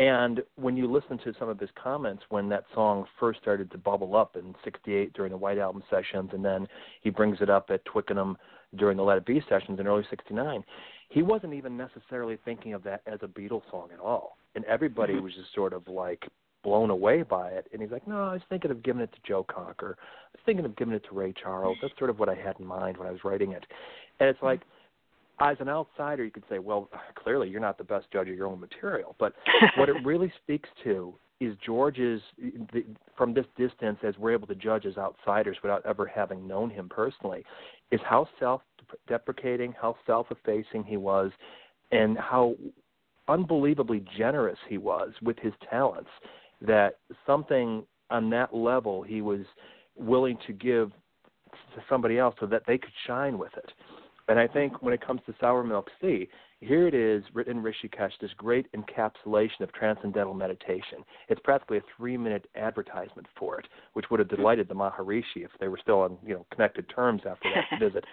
And 0.02 0.42
when 0.56 0.76
you 0.76 0.92
listen 0.92 1.20
to 1.20 1.34
some 1.38 1.48
of 1.48 1.60
his 1.60 1.70
comments 1.82 2.24
when 2.30 2.50
that 2.50 2.64
song 2.74 3.06
first 3.20 3.40
started 3.40 3.70
to 3.70 3.78
bubble 3.78 4.16
up 4.16 4.36
in 4.36 4.56
'68 4.64 5.14
during 5.14 5.32
the 5.32 5.38
White 5.38 5.60
Album 5.60 5.84
sessions, 5.92 6.32
and 6.34 6.44
then 6.44 6.68
he 7.02 7.12
brings 7.12 7.38
it 7.40 7.52
up 7.52 7.70
at 7.70 7.86
Twickenham 7.86 8.36
during 8.78 8.98
the 8.98 9.04
Let 9.04 9.20
It 9.20 9.28
Be 9.28 9.44
sessions 9.48 9.80
in 9.80 9.86
early 9.86 10.04
'69, 10.10 10.64
he 11.10 11.22
wasn't 11.22 11.54
even 11.54 11.78
necessarily 11.78 12.40
thinking 12.44 12.74
of 12.74 12.82
that 12.82 13.04
as 13.06 13.20
a 13.22 13.28
Beatles 13.28 13.62
song 13.70 13.90
at 13.94 14.00
all. 14.00 14.38
And 14.56 14.66
everybody 14.66 15.14
mm-hmm. 15.14 15.24
was 15.24 15.36
just 15.36 15.54
sort 15.54 15.72
of 15.72 15.88
like 15.88 16.28
blown 16.64 16.90
away 16.90 17.22
by 17.22 17.50
it. 17.50 17.68
And 17.72 17.80
he's 17.80 17.92
like, 17.92 18.08
no, 18.08 18.24
I 18.24 18.34
was 18.34 18.42
thinking 18.50 18.72
of 18.72 18.82
giving 18.82 19.04
it 19.04 19.12
to 19.12 19.20
Joe 19.28 19.44
Cocker. 19.44 19.98
I 20.00 20.34
was 20.34 20.42
thinking 20.48 20.66
of 20.66 20.76
giving 20.78 20.96
it 20.96 21.04
to 21.10 21.16
Ray 21.16 21.32
Charles. 21.34 21.78
That's 21.80 21.94
sort 22.00 22.10
of 22.10 22.18
what 22.18 22.28
I 22.28 22.34
had 22.34 22.60
in 22.60 22.66
mind 22.66 22.98
when 22.98 23.08
I 23.08 23.12
was 23.12 23.24
writing 23.24 23.52
it. 23.52 23.66
And 24.20 24.30
it's 24.30 24.42
like, 24.42 24.62
as 25.42 25.58
an 25.60 25.70
outsider, 25.70 26.24
you 26.24 26.32
could 26.32 26.44
say, 26.50 26.60
well, 26.60 26.90
clearly 27.16 27.50
you're 27.50 27.60
not 27.60 27.78
the 27.78 27.84
best 27.84 28.08
judge 28.12 28.30
of 28.30 28.36
your 28.36 28.48
own 28.48 28.60
material. 28.60 29.16
But 29.20 29.34
what 29.78 29.90
it 29.90 29.96
really 30.04 30.32
speaks 30.44 30.70
to 30.84 31.14
is 31.40 31.56
George's, 31.66 32.22
the, 32.72 32.86
from 33.18 33.34
this 33.34 33.46
distance, 33.58 33.98
as 34.04 34.16
we're 34.18 34.34
able 34.34 34.48
to 34.48 34.56
judge 34.56 34.86
as 34.86 34.98
outsiders 34.98 35.58
without 35.64 35.84
ever 35.86 36.06
having 36.06 36.48
known 36.48 36.70
him 36.70 36.88
personally, 36.88 37.44
is 37.92 38.00
how 38.08 38.28
self 38.40 38.62
deprecating, 39.08 39.74
how 39.82 39.96
self 40.06 40.28
effacing 40.30 40.84
he 40.84 40.98
was, 40.98 41.32
and 41.92 42.18
how 42.18 42.56
unbelievably 43.28 44.06
generous 44.18 44.60
he 44.70 44.78
was 44.78 45.12
with 45.22 45.38
his 45.40 45.54
talents. 45.70 46.10
That 46.62 47.00
something 47.26 47.84
on 48.12 48.30
that 48.30 48.54
level 48.54 49.02
he 49.02 49.22
was 49.22 49.42
willing 49.96 50.38
to 50.46 50.54
give 50.54 50.92
to 51.74 51.82
somebody 51.90 52.20
else 52.20 52.36
so 52.40 52.46
that 52.46 52.64
they 52.68 52.78
could 52.78 52.92
shine 53.08 53.38
with 53.38 53.52
it. 53.58 53.72
And 54.32 54.40
I 54.40 54.48
think 54.48 54.82
when 54.82 54.94
it 54.94 55.06
comes 55.06 55.20
to 55.26 55.36
Sour 55.42 55.62
Milk 55.66 55.90
Sea, 56.00 56.30
here 56.62 56.88
it 56.88 56.94
is 56.94 57.22
written 57.34 57.58
in 57.58 57.64
Rishikesh, 57.64 58.12
this 58.22 58.32
great 58.38 58.66
encapsulation 58.72 59.60
of 59.60 59.74
transcendental 59.74 60.34
meditation. 60.34 61.00
It's 61.28 61.42
practically 61.44 61.80
a 61.80 61.82
three-minute 61.98 62.48
advertisement 62.56 63.28
for 63.38 63.60
it, 63.60 63.68
which 63.92 64.06
would 64.10 64.22
have 64.22 64.30
delighted 64.30 64.70
the 64.70 64.74
Maharishi 64.74 65.44
if 65.44 65.52
they 65.60 65.68
were 65.68 65.80
still 65.82 66.00
on 66.00 66.18
you 66.26 66.34
know 66.34 66.46
connected 66.50 66.86
terms 66.88 67.24
after 67.30 67.50
that 67.54 67.78
visit. 67.86 68.06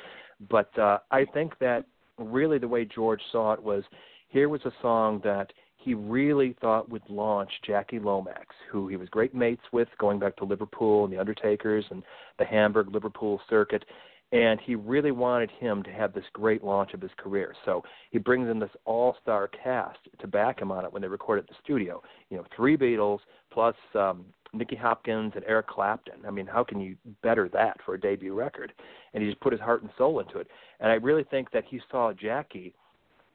But 0.51 0.77
uh, 0.77 0.99
I 1.13 1.25
think 1.25 1.57
that 1.61 1.85
really 2.19 2.59
the 2.59 2.67
way 2.67 2.85
George 2.85 3.23
saw 3.31 3.53
it 3.53 3.63
was 3.63 3.85
here 4.27 4.49
was 4.49 4.63
a 4.65 4.73
song 4.83 5.21
that 5.23 5.53
he 5.77 5.95
really 5.95 6.57
thought 6.61 6.91
would 6.91 7.09
launch 7.09 7.51
Jackie 7.65 8.01
Lomax, 8.01 8.57
who 8.73 8.89
he 8.89 8.97
was 8.97 9.09
great 9.09 9.37
mates 9.37 9.63
with, 9.73 9.87
going 9.99 10.19
back 10.19 10.35
to 10.39 10.45
Liverpool 10.45 11.05
and 11.05 11.13
the 11.13 11.21
Undertakers 11.21 11.85
and 11.93 12.03
the 12.41 12.45
Hamburg 12.45 12.93
Liverpool 12.93 13.41
circuit 13.49 13.85
and 14.33 14.61
he 14.61 14.75
really 14.75 15.11
wanted 15.11 15.51
him 15.51 15.83
to 15.83 15.91
have 15.91 16.13
this 16.13 16.25
great 16.33 16.63
launch 16.63 16.93
of 16.93 17.01
his 17.01 17.11
career. 17.17 17.55
So 17.65 17.83
he 18.11 18.19
brings 18.19 18.49
in 18.49 18.59
this 18.59 18.71
all-star 18.85 19.49
cast 19.49 19.99
to 20.21 20.27
back 20.27 20.61
him 20.61 20.71
on 20.71 20.85
it 20.85 20.93
when 20.93 21.01
they 21.01 21.09
record 21.09 21.39
at 21.39 21.49
the 21.49 21.55
studio. 21.63 22.03
You 22.29 22.37
know, 22.37 22.45
three 22.55 22.77
Beatles 22.77 23.21
plus 23.51 23.75
um, 23.95 24.27
Nicky 24.53 24.77
Hopkins 24.77 25.33
and 25.35 25.45
Eric 25.47 25.69
Clapton. 25.69 26.27
I 26.27 26.31
mean, 26.31 26.47
how 26.47 26.63
can 26.63 26.81
you 26.81 26.97
better 27.23 27.49
that 27.51 27.79
for 27.85 27.95
a 27.95 28.01
debut 28.01 28.35
record? 28.35 28.73
And 29.15 29.23
he 29.23 29.29
just 29.31 29.41
put 29.41 29.53
his 29.53 29.61
heart 29.61 29.83
and 29.83 29.91
soul 29.97 30.21
into 30.21 30.39
it. 30.39 30.49
And 30.81 30.91
I 30.91 30.95
really 30.95 31.25
think 31.25 31.51
that 31.53 31.65
he 31.67 31.81
saw 31.91 32.13
Jackie 32.13 32.75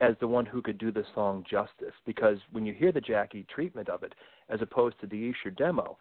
as 0.01 0.15
the 0.19 0.27
one 0.27 0.45
who 0.45 0.61
could 0.61 0.77
do 0.77 0.91
the 0.91 1.05
song 1.15 1.43
justice 1.49 1.93
because 2.05 2.37
when 2.51 2.65
you 2.65 2.73
hear 2.73 2.91
the 2.91 3.01
Jackie 3.01 3.45
treatment 3.53 3.89
of 3.89 4.03
it, 4.03 4.13
as 4.49 4.61
opposed 4.61 4.99
to 5.01 5.07
the 5.07 5.29
Esher 5.29 5.49
demo, 5.49 5.97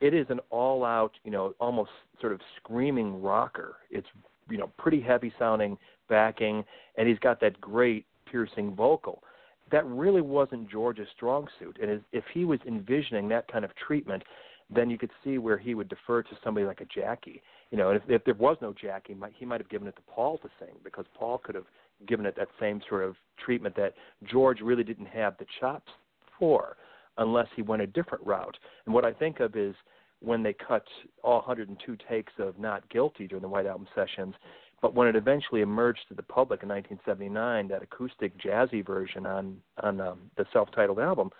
it 0.00 0.14
is 0.14 0.26
an 0.30 0.40
all-out, 0.50 1.12
you 1.24 1.30
know, 1.30 1.52
almost 1.60 1.90
sort 2.20 2.32
of 2.32 2.40
screaming 2.56 3.20
rocker. 3.20 3.76
It's 3.90 4.06
you 4.50 4.58
know 4.58 4.70
pretty 4.78 5.00
heavy 5.00 5.32
sounding 5.38 5.78
backing, 6.08 6.64
and 6.96 7.08
he's 7.08 7.18
got 7.18 7.40
that 7.40 7.60
great 7.60 8.06
piercing 8.30 8.74
vocal. 8.74 9.22
That 9.70 9.86
really 9.86 10.20
wasn't 10.20 10.68
George's 10.68 11.08
strong 11.14 11.46
suit, 11.58 11.78
and 11.80 12.02
if 12.12 12.24
he 12.34 12.44
was 12.44 12.58
envisioning 12.66 13.28
that 13.28 13.50
kind 13.50 13.64
of 13.64 13.70
treatment, 13.76 14.22
then 14.68 14.90
you 14.90 14.98
could 14.98 15.10
see 15.24 15.38
where 15.38 15.58
he 15.58 15.74
would 15.74 15.88
defer 15.88 16.22
to 16.22 16.30
somebody 16.42 16.66
like 16.66 16.80
a 16.80 16.84
Jackie. 16.84 17.42
You 17.70 17.78
know, 17.78 17.90
if, 17.90 18.02
if 18.08 18.24
there 18.24 18.34
was 18.34 18.56
no 18.60 18.72
Jackie, 18.72 19.16
he 19.36 19.44
might 19.44 19.60
have 19.60 19.68
given 19.68 19.88
it 19.88 19.96
to 19.96 20.02
Paul 20.02 20.38
to 20.38 20.48
sing 20.58 20.74
because 20.84 21.04
Paul 21.16 21.38
could 21.38 21.54
have 21.54 21.66
given 22.06 22.26
it 22.26 22.34
that 22.36 22.48
same 22.58 22.80
sort 22.88 23.04
of 23.04 23.16
treatment 23.44 23.76
that 23.76 23.94
George 24.24 24.60
really 24.60 24.84
didn't 24.84 25.06
have 25.06 25.36
the 25.38 25.46
chops 25.60 25.90
for, 26.38 26.76
unless 27.18 27.48
he 27.54 27.62
went 27.62 27.82
a 27.82 27.86
different 27.86 28.24
route. 28.24 28.56
And 28.86 28.94
what 28.94 29.04
I 29.04 29.12
think 29.12 29.40
of 29.40 29.56
is 29.56 29.74
when 30.20 30.42
they 30.42 30.52
cut 30.52 30.84
all 31.22 31.38
102 31.38 31.96
takes 32.08 32.32
of 32.38 32.58
Not 32.58 32.88
Guilty 32.90 33.26
during 33.26 33.42
the 33.42 33.48
White 33.48 33.66
Album 33.66 33.86
sessions. 33.94 34.34
But 34.82 34.94
when 34.94 35.08
it 35.08 35.16
eventually 35.16 35.60
emerged 35.60 36.00
to 36.08 36.14
the 36.14 36.22
public 36.22 36.62
in 36.62 36.68
1979, 36.68 37.68
that 37.68 37.82
acoustic 37.82 38.36
jazzy 38.38 38.86
version 38.86 39.26
on 39.26 39.58
on 39.82 40.00
um, 40.00 40.30
the 40.36 40.46
self-titled 40.52 40.98
album, 40.98 41.30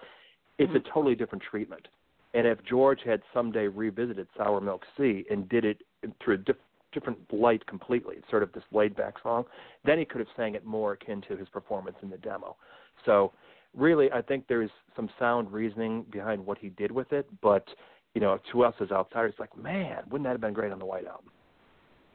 it's 0.58 0.72
a 0.74 0.92
totally 0.92 1.14
different 1.14 1.42
treatment. 1.42 1.88
And 2.34 2.46
if 2.46 2.58
George 2.64 3.00
had 3.04 3.22
someday 3.34 3.66
revisited 3.66 4.28
Sour 4.36 4.60
Milk 4.60 4.84
Sea 4.96 5.24
and 5.30 5.48
did 5.48 5.64
it 5.64 5.82
through 6.22 6.34
a 6.34 6.38
diff- 6.38 6.56
different 6.92 7.18
light 7.32 7.64
completely, 7.66 8.16
sort 8.28 8.42
of 8.42 8.52
this 8.52 8.62
laid-back 8.72 9.14
song, 9.22 9.44
then 9.84 9.98
he 9.98 10.04
could 10.04 10.20
have 10.20 10.28
sang 10.36 10.54
it 10.54 10.64
more 10.64 10.92
akin 10.92 11.22
to 11.28 11.36
his 11.36 11.48
performance 11.48 11.96
in 12.02 12.10
the 12.10 12.18
demo. 12.18 12.56
So 13.04 13.32
really, 13.76 14.12
I 14.12 14.22
think 14.22 14.44
there's 14.48 14.70
some 14.94 15.08
sound 15.18 15.50
reasoning 15.52 16.04
behind 16.10 16.44
what 16.44 16.58
he 16.58 16.68
did 16.70 16.90
with 16.92 17.12
it. 17.12 17.26
But 17.42 17.66
you 18.14 18.20
know, 18.20 18.38
to 18.52 18.64
us 18.64 18.74
as 18.80 18.90
outsiders, 18.90 19.30
it's 19.32 19.40
like, 19.40 19.56
man, 19.56 20.02
wouldn't 20.10 20.24
that 20.24 20.32
have 20.32 20.40
been 20.40 20.52
great 20.52 20.72
on 20.72 20.78
the 20.78 20.84
White 20.84 21.06
Album? 21.06 21.30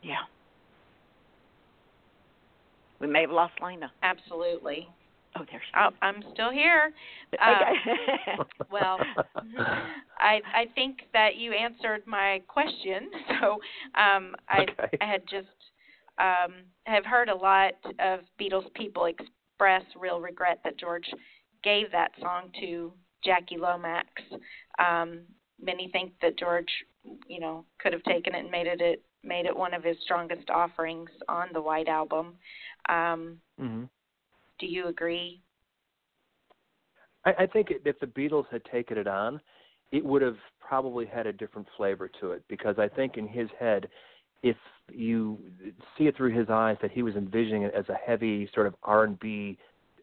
Yeah. 0.04 0.16
We 3.00 3.08
may 3.08 3.22
have 3.22 3.32
lost 3.32 3.54
Lena. 3.64 3.92
Absolutely. 4.04 4.88
Oh, 5.38 5.44
there 5.52 5.62
she 5.62 5.72
Oh, 5.78 5.88
is. 5.90 5.94
I'm 6.02 6.24
still 6.34 6.50
here. 6.52 6.92
Um, 7.42 7.56
Okay. 7.56 8.44
well, 8.72 9.00
I 10.20 10.40
I 10.54 10.66
think 10.75 11.00
that 11.14 11.36
you 11.36 11.52
answered 11.52 12.04
my 12.06 12.42
question. 12.48 13.10
So 13.42 13.54
um, 14.02 14.36
I 14.50 14.62
Okay. 14.62 14.98
I 15.02 15.06
had 15.06 15.24
just 15.30 15.48
um, 16.20 16.64
have 16.86 17.06
heard 17.06 17.28
a 17.30 17.36
lot 17.36 17.74
of 18.00 18.22
Beatles 18.40 18.74
people 18.75 19.06
express 19.06 19.84
real 20.00 20.22
regret 20.22 20.60
that 20.64 20.78
George 20.78 21.10
gave 21.64 21.92
that 21.92 22.12
song 22.22 22.50
to 22.62 22.94
Jackie 23.24 23.58
Lomax. 23.58 24.08
Um, 24.80 25.20
many 25.62 25.89
think 25.89 26.13
that 26.21 26.38
George, 26.38 26.69
you 27.27 27.39
know, 27.39 27.65
could 27.79 27.93
have 27.93 28.03
taken 28.03 28.35
it 28.35 28.39
and 28.39 28.51
made 28.51 28.67
it, 28.67 28.81
it 28.81 29.03
made 29.24 29.45
it 29.45 29.55
one 29.55 29.74
of 29.74 29.83
his 29.83 29.97
strongest 30.03 30.50
offerings 30.50 31.09
on 31.27 31.47
the 31.53 31.62
White 31.62 31.88
Album. 31.88 32.33
Um, 32.89 33.38
hmm 33.59 33.83
do 34.57 34.67
you 34.67 34.88
agree? 34.88 35.41
I, 37.25 37.33
I 37.39 37.45
think 37.45 37.67
if 37.71 38.00
the 38.00 38.05
Beatles 38.05 38.45
had 38.51 38.63
taken 38.65 38.97
it 38.97 39.07
on, 39.07 39.41
it 39.91 40.03
would 40.03 40.21
have 40.21 40.38
probably 40.59 41.05
had 41.05 41.27
a 41.27 41.33
different 41.33 41.67
flavor 41.75 42.09
to 42.21 42.31
it 42.31 42.43
because 42.47 42.75
I 42.79 42.88
think 42.88 43.17
in 43.17 43.27
his 43.27 43.50
head, 43.59 43.89
if 44.43 44.55
you 44.91 45.39
see 45.97 46.05
it 46.05 46.15
through 46.15 46.38
his 46.38 46.50
eyes 46.50 46.77
that 46.81 46.91
he 46.91 47.03
was 47.03 47.15
envisioning 47.15 47.63
it 47.63 47.74
as 47.74 47.85
a 47.89 47.95
heavy 47.95 48.50
sort 48.53 48.67
of 48.67 48.75
R 48.83 49.03
and 49.03 49.19
B 49.19 49.57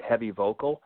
heavy 0.07 0.31
vocal, 0.31 0.83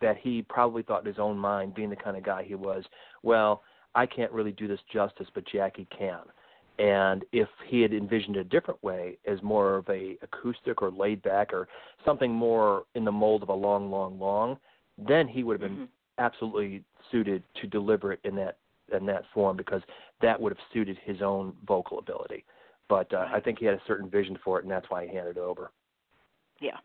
that 0.00 0.16
he 0.16 0.42
probably 0.48 0.82
thought 0.82 1.00
in 1.00 1.06
his 1.06 1.18
own 1.18 1.36
mind, 1.36 1.74
being 1.74 1.90
the 1.90 1.96
kind 1.96 2.16
of 2.16 2.22
guy 2.22 2.42
he 2.42 2.54
was, 2.54 2.84
well, 3.22 3.62
I 3.94 4.06
can't 4.06 4.32
really 4.32 4.52
do 4.52 4.68
this 4.68 4.80
justice, 4.92 5.26
but 5.34 5.44
Jackie 5.46 5.88
can. 5.96 6.20
And 6.78 7.24
if 7.32 7.48
he 7.66 7.82
had 7.82 7.92
envisioned 7.92 8.36
it 8.36 8.40
a 8.40 8.44
different 8.44 8.82
way, 8.82 9.18
as 9.26 9.42
more 9.42 9.76
of 9.76 9.88
a 9.90 10.16
acoustic 10.22 10.80
or 10.80 10.90
laid 10.90 11.22
back 11.22 11.52
or 11.52 11.68
something 12.04 12.32
more 12.32 12.84
in 12.94 13.04
the 13.04 13.12
mold 13.12 13.42
of 13.42 13.50
a 13.50 13.54
long, 13.54 13.90
long, 13.90 14.18
long, 14.18 14.58
then 14.96 15.28
he 15.28 15.42
would 15.42 15.60
have 15.60 15.68
been 15.68 15.78
Mhm. 15.78 15.88
absolutely 16.18 16.84
suited 17.10 17.42
to 17.54 17.66
deliver 17.66 18.12
it 18.12 18.20
in 18.24 18.34
that 18.36 18.56
in 18.92 19.06
that 19.06 19.24
form 19.26 19.56
because 19.56 19.82
that 20.20 20.40
would 20.40 20.50
have 20.50 20.66
suited 20.72 20.98
his 20.98 21.22
own 21.22 21.56
vocal 21.64 22.00
ability. 22.00 22.44
But 22.88 23.12
uh, 23.14 23.28
I 23.30 23.38
think 23.38 23.60
he 23.60 23.64
had 23.64 23.76
a 23.76 23.84
certain 23.86 24.10
vision 24.10 24.36
for 24.38 24.58
it, 24.58 24.64
and 24.64 24.70
that's 24.70 24.90
why 24.90 25.06
he 25.06 25.14
handed 25.14 25.36
it 25.36 25.40
over. 25.40 25.70
Yeah. 26.60 26.76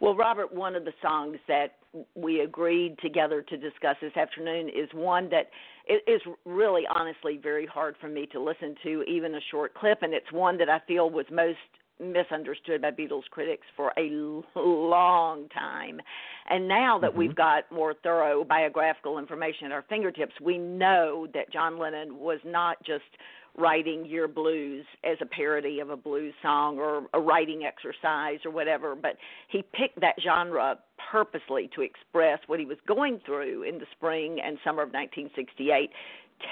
Well, 0.00 0.14
Robert, 0.14 0.52
one 0.52 0.76
of 0.76 0.84
the 0.84 0.92
songs 1.02 1.38
that 1.48 1.76
we 2.14 2.40
agreed 2.40 2.98
together 3.00 3.42
to 3.42 3.56
discuss 3.56 3.96
this 4.00 4.16
afternoon 4.16 4.68
is 4.68 4.88
one 4.92 5.28
that 5.30 5.50
i- 5.88 6.00
really 6.44 6.86
honestly 6.86 7.36
very 7.36 7.66
hard 7.66 7.96
for 7.96 8.08
me 8.08 8.26
to 8.26 8.40
listen 8.40 8.76
to, 8.82 9.02
even 9.04 9.34
a 9.34 9.40
short 9.50 9.74
clip, 9.74 10.02
and 10.02 10.14
it's 10.14 10.30
one 10.30 10.56
that 10.58 10.68
I 10.68 10.78
feel 10.80 11.10
was 11.10 11.26
most 11.30 11.58
misunderstood 11.98 12.82
by 12.82 12.90
Beatles 12.90 13.28
critics 13.30 13.66
for 13.74 13.92
a 13.96 14.10
long 14.54 15.48
time. 15.48 16.00
And 16.48 16.68
now 16.68 16.98
that 16.98 17.12
Mhm. 17.12 17.16
we've 17.16 17.34
got 17.34 17.70
more 17.72 17.94
thorough 17.94 18.44
biographical 18.44 19.18
information 19.18 19.66
at 19.66 19.72
our 19.72 19.82
fingertips, 19.82 20.38
we 20.40 20.58
know 20.58 21.26
that 21.28 21.50
John 21.50 21.78
Lennon 21.78 22.18
was 22.18 22.44
not 22.44 22.82
just 22.82 23.16
writing 23.58 24.04
your 24.06 24.28
blues 24.28 24.84
as 25.04 25.16
a 25.20 25.26
parody 25.26 25.80
of 25.80 25.90
a 25.90 25.96
blues 25.96 26.34
song 26.42 26.78
or 26.78 27.06
a 27.14 27.20
writing 27.20 27.62
exercise 27.64 28.38
or 28.44 28.50
whatever, 28.50 28.94
but 28.94 29.16
he 29.48 29.62
picked 29.72 30.00
that 30.00 30.14
genre 30.22 30.78
purposely 31.10 31.70
to 31.74 31.82
express 31.82 32.38
what 32.46 32.60
he 32.60 32.66
was 32.66 32.78
going 32.86 33.20
through 33.24 33.62
in 33.62 33.78
the 33.78 33.86
spring 33.96 34.38
and 34.44 34.58
summer 34.64 34.82
of 34.82 34.88
1968. 34.88 35.90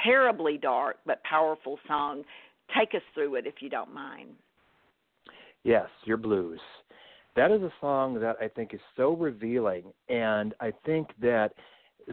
Terribly 0.03 0.57
dark 0.57 0.97
but 1.05 1.23
powerful 1.25 1.79
song. 1.87 2.23
Take 2.79 2.95
us 2.95 3.03
through 3.12 3.35
it 3.35 3.47
if 3.47 3.55
you 3.61 3.69
don't 3.69 3.93
mind. 3.93 4.31
Yes, 5.62 5.88
your 6.05 6.17
blues. 6.17 6.61
That 7.37 7.51
is 7.51 7.62
a 7.62 7.73
song 7.81 8.21
that 8.21 8.37
I 8.40 8.49
think 8.49 8.73
is 8.73 8.81
so 8.97 9.14
revealing, 9.14 9.85
and 10.09 10.55
I 10.61 10.73
think 10.87 11.09
that 11.21 11.53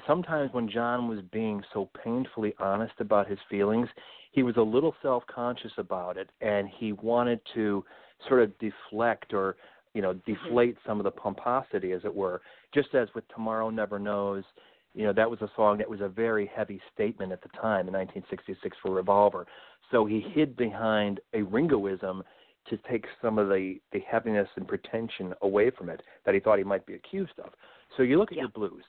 sometimes 0.07 0.51
when 0.53 0.69
John 0.69 1.07
was 1.07 1.19
being 1.31 1.61
so 1.73 1.89
painfully 2.03 2.53
honest 2.59 2.93
about 2.99 3.29
his 3.29 3.37
feelings, 3.49 3.87
he 4.31 4.43
was 4.43 4.57
a 4.57 4.61
little 4.61 4.95
self-conscious 5.01 5.73
about 5.77 6.17
it, 6.17 6.29
and 6.41 6.67
he 6.69 6.93
wanted 6.93 7.39
to 7.53 7.83
sort 8.27 8.41
of 8.41 8.51
deflect 8.59 9.33
or 9.33 9.57
you 9.93 10.01
know 10.01 10.13
mm-hmm. 10.13 10.33
deflate 10.33 10.77
some 10.85 10.99
of 10.99 11.03
the 11.03 11.11
pomposity, 11.11 11.91
as 11.91 12.01
it 12.05 12.13
were. 12.13 12.41
Just 12.73 12.95
as 12.95 13.07
with 13.13 13.27
Tomorrow 13.29 13.69
Never 13.69 13.99
Knows, 13.99 14.43
you 14.93 15.05
know 15.05 15.13
that 15.13 15.29
was 15.29 15.41
a 15.41 15.51
song 15.55 15.77
that 15.77 15.89
was 15.89 16.01
a 16.01 16.07
very 16.07 16.49
heavy 16.53 16.81
statement 16.93 17.31
at 17.31 17.41
the 17.41 17.49
time 17.49 17.87
in 17.87 17.93
1966 17.93 18.77
for 18.81 18.91
Revolver. 18.91 19.45
So 19.91 20.05
he 20.05 20.21
hid 20.21 20.55
behind 20.55 21.19
a 21.33 21.41
Ringoism 21.41 22.23
to 22.69 22.77
take 22.89 23.05
some 23.21 23.37
of 23.37 23.49
the 23.49 23.79
the 23.91 23.99
heaviness 23.99 24.47
and 24.55 24.67
pretension 24.67 25.33
away 25.41 25.71
from 25.71 25.89
it 25.89 26.01
that 26.25 26.33
he 26.33 26.39
thought 26.39 26.57
he 26.57 26.63
might 26.63 26.85
be 26.85 26.93
accused 26.93 27.37
of. 27.43 27.51
So 27.97 28.03
you 28.03 28.17
look 28.17 28.31
at 28.31 28.37
Yeah. 28.37 28.43
your 28.43 28.51
blues. 28.51 28.83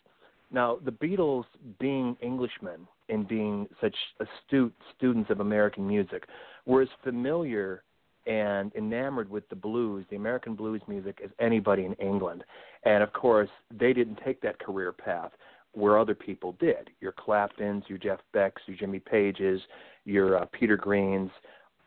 Now, 0.53 0.79
the 0.85 0.93
Beatles, 0.93 1.45
being 1.81 2.17
Englishmen 2.23 2.87
and 3.09 3.27
being 3.27 3.69
such 3.81 3.97
astute 4.21 4.75
students 4.97 5.31
of 5.31 5.41
American 5.41 5.87
music, 5.87 6.27
were 6.67 6.83
as 6.83 6.89
familiar 7.03 7.83
and 8.27 8.73
enamored 8.77 9.29
with 9.31 9.49
the 9.49 9.57
blues, 9.57 10.05
the 10.11 10.17
American 10.17 10.55
blues 10.55 10.81
music, 10.87 11.21
as 11.25 11.31
anybody 11.41 11.85
in 11.85 11.95
England. 11.95 12.45
And 12.85 13.03
of 13.03 13.13
course, 13.13 13.49
they 13.77 13.93
didn't 13.93 14.21
take 14.25 14.41
that 14.43 14.59
career 14.61 14.93
path 14.93 15.33
where 15.73 15.99
other 15.99 16.15
people 16.15 16.55
did. 16.61 16.91
Your 17.01 17.13
Claptons, 17.13 17.85
your 17.89 17.99
Jeff 17.99 18.21
Becks, 18.33 18.63
your 18.67 18.77
Jimmy 18.77 19.01
Pages, 19.01 19.61
your 20.05 20.37
uh, 20.37 20.45
Peter 20.53 20.77
Greens, 20.77 21.31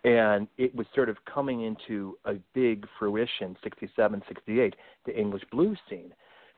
and 0.05 0.47
it 0.57 0.73
was 0.75 0.85
sort 0.93 1.09
of 1.09 1.17
coming 1.25 1.63
into 1.63 2.17
a 2.25 2.35
big 2.53 2.85
fruition 2.99 3.57
67 3.63 4.21
68 4.27 4.75
the 5.05 5.19
english 5.19 5.41
blues 5.51 5.79
scene 5.89 6.13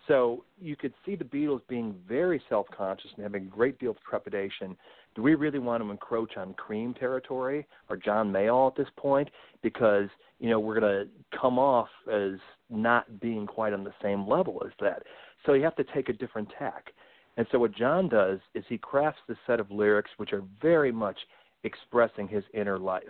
so 0.07 0.43
you 0.59 0.75
could 0.75 0.93
see 1.05 1.15
the 1.15 1.25
beatles 1.25 1.61
being 1.67 1.95
very 2.07 2.41
self-conscious 2.49 3.11
and 3.15 3.23
having 3.23 3.43
a 3.43 3.49
great 3.49 3.79
deal 3.79 3.91
of 3.91 3.97
trepidation. 4.09 4.77
Do 5.15 5.21
we 5.21 5.35
really 5.35 5.59
want 5.59 5.83
to 5.83 5.91
encroach 5.91 6.37
on 6.37 6.53
cream 6.53 6.93
territory 6.93 7.65
or 7.89 7.97
john 7.97 8.31
mayall 8.31 8.69
at 8.69 8.77
this 8.77 8.87
point? 8.97 9.29
Because 9.61 10.07
you 10.39 10.49
know 10.49 10.59
we're 10.59 10.79
going 10.79 11.05
to 11.05 11.37
come 11.37 11.59
off 11.59 11.89
as 12.11 12.39
not 12.69 13.19
being 13.19 13.45
quite 13.47 13.73
on 13.73 13.83
the 13.83 13.93
same 14.01 14.27
level 14.27 14.61
as 14.65 14.71
that. 14.79 15.03
So 15.45 15.53
you 15.53 15.63
have 15.63 15.75
to 15.75 15.85
take 15.95 16.09
a 16.09 16.13
different 16.13 16.49
tack. 16.57 16.91
And 17.35 17.45
so 17.51 17.59
what 17.59 17.75
john 17.75 18.07
does 18.07 18.39
is 18.55 18.63
he 18.69 18.77
crafts 18.77 19.21
this 19.27 19.37
set 19.45 19.59
of 19.59 19.71
lyrics 19.71 20.11
which 20.17 20.33
are 20.33 20.43
very 20.61 20.91
much 20.91 21.17
expressing 21.63 22.27
his 22.27 22.43
inner 22.53 22.79
life. 22.79 23.03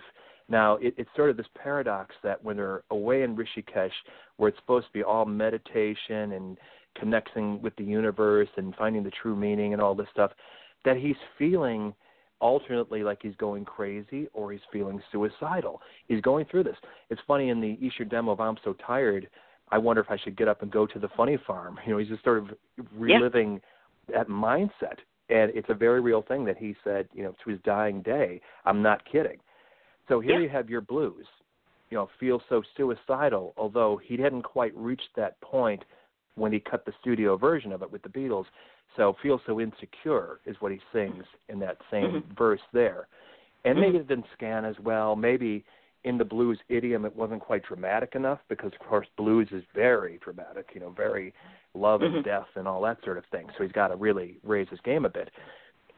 Now, 0.49 0.75
it, 0.77 0.93
it's 0.97 1.09
sort 1.15 1.29
of 1.29 1.37
this 1.37 1.47
paradox 1.61 2.15
that 2.23 2.43
when 2.43 2.57
they're 2.57 2.83
away 2.89 3.23
in 3.23 3.35
Rishikesh, 3.35 3.91
where 4.37 4.49
it's 4.49 4.57
supposed 4.59 4.87
to 4.87 4.93
be 4.93 5.03
all 5.03 5.25
meditation 5.25 6.31
and 6.31 6.57
connecting 6.99 7.61
with 7.61 7.75
the 7.75 7.83
universe 7.83 8.49
and 8.57 8.75
finding 8.75 9.03
the 9.03 9.11
true 9.21 9.35
meaning 9.35 9.73
and 9.73 9.81
all 9.81 9.95
this 9.95 10.07
stuff, 10.11 10.31
that 10.85 10.97
he's 10.97 11.15
feeling 11.37 11.93
alternately 12.39 13.03
like 13.03 13.19
he's 13.21 13.35
going 13.37 13.65
crazy 13.65 14.27
or 14.33 14.51
he's 14.51 14.61
feeling 14.71 15.01
suicidal. 15.11 15.81
He's 16.07 16.21
going 16.21 16.45
through 16.45 16.63
this. 16.65 16.77
It's 17.09 17.21
funny 17.27 17.49
in 17.49 17.59
the 17.59 17.77
Esher 17.81 18.05
demo 18.05 18.31
of 18.31 18.39
I'm 18.39 18.57
So 18.63 18.73
Tired, 18.85 19.27
I 19.69 19.77
wonder 19.77 20.01
if 20.01 20.09
I 20.09 20.17
should 20.17 20.37
get 20.37 20.47
up 20.47 20.61
and 20.61 20.71
go 20.71 20.85
to 20.85 20.99
the 20.99 21.09
funny 21.17 21.37
farm. 21.47 21.79
You 21.85 21.93
know, 21.93 21.97
he's 21.99 22.09
just 22.09 22.23
sort 22.23 22.37
of 22.37 22.49
reliving 22.95 23.59
that 24.13 24.27
mindset 24.27 24.97
and 25.29 25.51
it's 25.53 25.69
a 25.69 25.73
very 25.73 25.99
real 25.99 26.21
thing 26.21 26.45
that 26.45 26.57
he 26.57 26.75
said, 26.83 27.07
you 27.13 27.23
know, 27.23 27.35
to 27.43 27.49
his 27.49 27.59
dying 27.63 28.01
day. 28.01 28.39
I'm 28.65 28.81
not 28.81 29.03
kidding. 29.05 29.39
So 30.07 30.19
here 30.19 30.35
Yeah. 30.35 30.43
you 30.43 30.49
have 30.49 30.69
your 30.69 30.81
blues. 30.81 31.27
You 31.89 31.97
know, 31.97 32.09
feel 32.19 32.41
so 32.49 32.61
suicidal, 32.75 33.53
although 33.57 33.97
he 33.97 34.17
hadn't 34.17 34.43
quite 34.43 34.75
reached 34.75 35.09
that 35.15 35.39
point 35.41 35.83
when 36.37 36.51
he 36.51 36.59
cut 36.59 36.85
the 36.85 36.93
studio 37.01 37.35
version 37.35 37.71
of 37.71 37.81
it 37.81 37.91
with 37.91 38.03
the 38.03 38.09
Beatles. 38.09 38.45
So 38.95 39.15
feel 39.21 39.41
so 39.45 39.59
insecure 39.59 40.39
is 40.45 40.55
what 40.59 40.71
he 40.71 40.79
sings 40.93 41.25
in 41.49 41.59
that 41.59 41.77
same 41.91 42.21
Mhm. 42.21 42.37
verse 42.37 42.61
there. 42.71 43.07
And 43.65 43.77
Mhm. 43.77 43.81
maybe 43.81 43.97
it 43.97 44.07
didn't 44.07 44.29
scan 44.33 44.63
as 44.63 44.79
well. 44.79 45.15
Maybe 45.15 45.65
in 46.03 46.17
the 46.17 46.25
blues 46.25 46.59
idiom 46.69 47.05
it 47.05 47.15
wasn't 47.15 47.41
quite 47.41 47.63
dramatic 47.63 48.15
enough 48.15 48.39
because 48.47 48.71
of 48.71 48.79
course 48.79 49.07
blues 49.17 49.51
is 49.51 49.63
very 49.73 50.19
dramatic, 50.19 50.73
you 50.73 50.79
know, 50.79 50.91
very 50.91 51.33
love 51.73 52.01
and 52.01 52.15
Mhm. 52.15 52.23
death 52.23 52.47
and 52.55 52.67
all 52.67 52.81
that 52.81 53.03
sort 53.03 53.17
of 53.17 53.25
thing. 53.25 53.49
So 53.57 53.63
he's 53.63 53.71
got 53.71 53.89
to 53.89 53.95
really 53.95 54.39
raise 54.43 54.69
his 54.69 54.79
game 54.81 55.05
a 55.05 55.09
bit. 55.09 55.31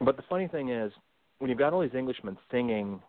But 0.00 0.16
the 0.16 0.22
funny 0.22 0.48
thing 0.48 0.70
is, 0.70 0.92
when 1.38 1.48
you've 1.48 1.58
got 1.58 1.72
all 1.72 1.80
these 1.80 1.94
Englishmen 1.94 2.36
singing 2.50 3.02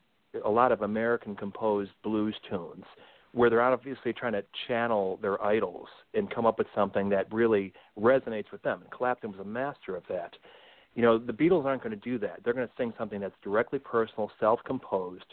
a 0.44 0.50
lot 0.50 0.72
of 0.72 0.84
American 0.84 1.36
composed 1.36 1.92
blues 2.04 2.38
tunes, 2.50 2.86
where 3.34 3.50
they're 3.50 3.62
obviously 3.62 4.14
trying 4.14 4.34
to 4.34 4.44
channel 4.68 5.18
their 5.22 5.42
idols 5.44 5.88
and 6.14 6.30
come 6.30 6.46
up 6.46 6.58
with 6.58 6.68
something 6.76 7.10
that 7.10 7.32
really 7.32 7.72
resonates 7.98 8.52
with 8.52 8.62
them. 8.64 8.82
And 8.82 8.92
Clapton 8.92 9.32
was 9.32 9.40
a 9.40 9.46
master 9.46 9.96
of 9.96 10.04
that. 10.10 10.34
You 10.96 11.02
know, 11.02 11.18
the 11.18 11.32
Beatles 11.32 11.64
aren't 11.64 11.82
going 11.82 11.98
to 11.98 12.10
do 12.10 12.20
that. 12.20 12.42
They're 12.44 12.54
going 12.54 12.68
to 12.68 12.74
sing 12.78 12.94
something 12.98 13.22
that's 13.22 13.36
directly 13.42 13.80
personal, 13.80 14.30
self-composed. 14.40 15.24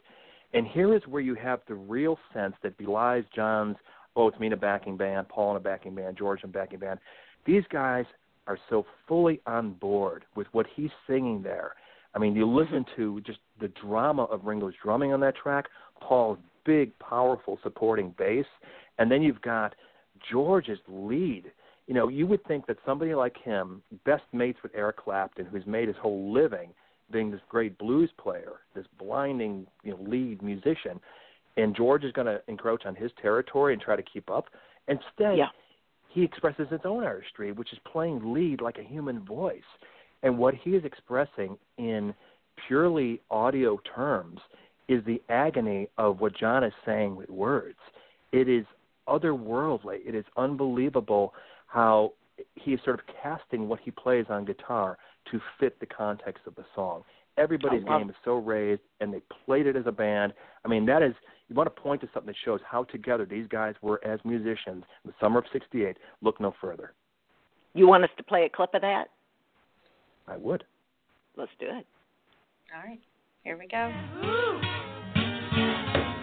And 0.55 0.67
here 0.67 0.95
is 0.95 1.03
where 1.07 1.21
you 1.21 1.35
have 1.35 1.61
the 1.67 1.75
real 1.75 2.19
sense 2.33 2.55
that 2.63 2.79
belies 2.79 3.25
John's, 3.35 3.77
oh, 4.15 4.29
it's 4.29 4.39
me 4.39 4.47
in 4.47 4.53
a 4.53 4.57
backing 4.57 4.97
band, 4.97 5.29
Paul 5.29 5.51
in 5.51 5.57
a 5.57 5.61
backing 5.61 5.95
band, 5.95 6.17
George 6.17 6.45
in 6.45 6.51
a 6.51 6.53
backing 6.53 6.79
band. 6.79 7.01
These 7.45 7.65
guys 7.71 8.05
are 8.47 8.59
so 8.71 8.87
fully 9.07 9.41
on 9.47 9.73
board 9.75 10.25
with 10.37 10.47
what 10.53 10.67
he's 10.75 10.91
singing 11.07 11.43
there. 11.43 11.73
I 12.15 12.19
mean, 12.19 12.35
you 12.35 12.47
listen 12.47 12.85
to 12.97 13.21
just 13.21 13.41
the 13.61 13.69
drama 13.69 14.25
of 14.25 14.45
Ringo's 14.45 14.75
drumming 14.83 15.13
on 15.13 15.21
that 15.21 15.37
track, 15.37 15.67
Paul's 16.01 16.39
big, 16.68 16.96
powerful 16.98 17.59
supporting 17.62 18.14
bass, 18.18 18.44
and 18.98 19.11
then 19.11 19.22
you've 19.22 19.40
got 19.40 19.74
George's 20.31 20.78
lead. 20.87 21.44
You 21.87 21.94
know, 21.94 22.09
you 22.09 22.26
would 22.26 22.44
think 22.44 22.66
that 22.66 22.76
somebody 22.85 23.14
like 23.14 23.37
him, 23.42 23.83
best 24.04 24.24
mates 24.35 24.59
with 24.62 24.72
Eric 24.74 24.98
Clapton, 24.98 25.46
who's 25.46 25.66
made 25.66 25.88
his 25.88 25.96
whole 25.96 26.31
living 26.31 26.68
being 27.11 27.31
this 27.31 27.40
great 27.48 27.78
blues 27.78 28.11
player, 28.22 28.57
this 28.74 28.85
blinding 28.98 29.66
you 29.83 29.92
know, 29.92 29.98
lead 30.02 30.42
musician, 30.42 31.00
and 31.57 31.74
George 31.74 32.04
is 32.04 32.12
going 32.12 32.26
to 32.26 32.42
encroach 32.48 32.85
on 32.85 32.94
his 32.94 33.11
territory 33.22 33.72
and 33.72 33.81
try 33.81 33.96
to 33.96 34.02
keep 34.02 34.31
up. 34.31 34.44
Instead, 34.88 35.38
Yeah. 35.38 35.48
he 36.11 36.22
expresses 36.22 36.68
his 36.68 36.85
own 36.85 37.02
artistry, 37.02 37.52
which 37.52 37.72
is 37.72 37.78
playing 37.90 38.35
lead 38.35 38.61
like 38.61 38.78
a 38.78 38.83
human 38.83 39.20
voice. 39.20 39.70
And 40.22 40.37
what 40.38 40.52
he 40.52 40.76
is 40.76 40.85
expressing 40.85 41.57
in 41.78 42.14
purely 42.66 43.20
audio 43.31 43.78
terms 43.94 44.40
is 44.88 45.05
the 45.05 45.20
agony 45.29 45.88
of 45.98 46.20
what 46.20 46.37
John 46.37 46.64
is 46.64 46.72
saying 46.85 47.16
with 47.16 47.29
words. 47.29 47.79
It 48.33 48.48
is 48.48 48.64
otherworldly. 49.07 49.98
It 50.07 50.14
is 50.14 50.24
unbelievable 50.37 51.35
how 51.66 52.12
he 52.55 52.72
is 52.72 52.81
sort 52.85 53.01
of 53.01 53.07
casting 53.22 53.68
what 53.68 53.81
he 53.81 53.90
plays 53.90 54.27
on 54.29 54.44
guitar 54.44 54.98
to 55.31 55.40
fit 55.59 55.79
the 55.81 55.87
context 55.87 56.46
of 56.46 56.55
the 56.55 56.64
song. 56.74 57.03
Everybody's 57.37 57.83
oh, 57.87 57.90
love- 57.90 58.01
game 58.01 58.11
is 58.11 58.16
so 58.24 58.37
raised, 58.37 58.83
and 59.01 59.12
they 59.12 59.20
played 59.46 59.66
it 59.66 59.77
as 59.77 59.87
a 59.87 59.92
band. 59.92 60.33
I 60.64 60.68
mean, 60.68 60.87
that 60.87 61.03
is 61.03 61.14
you 61.48 61.55
want 61.55 61.74
to 61.74 61.81
point 61.81 62.01
to 62.03 62.09
something 62.12 62.27
that 62.27 62.37
shows 62.44 62.61
how 62.68 62.85
together 62.85 63.24
these 63.24 63.46
guys 63.48 63.74
were 63.81 64.05
as 64.05 64.20
musicians 64.24 64.85
in 65.05 65.07
the 65.07 65.14
summer 65.20 65.38
of 65.38 65.44
'68. 65.53 65.96
Look 66.20 66.40
no 66.40 66.55
further. 66.61 66.92
You 67.74 67.87
want 67.87 68.05
us 68.05 68.11
to 68.16 68.22
play 68.22 68.44
a 68.44 68.48
clip 68.48 68.74
of 68.74 68.83
that? 68.83 69.05
I 70.27 70.37
would. 70.37 70.64
Let's 71.37 71.53
do 71.59 71.66
it. 71.66 71.87
All 72.74 72.83
right, 72.85 73.01
here 73.49 73.57
we 73.57 73.67
go. 73.67 73.91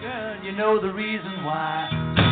Girl, 0.00 0.44
you 0.44 0.52
know 0.52 0.80
the 0.80 0.92
reason 0.92 1.44
why. 1.44 2.25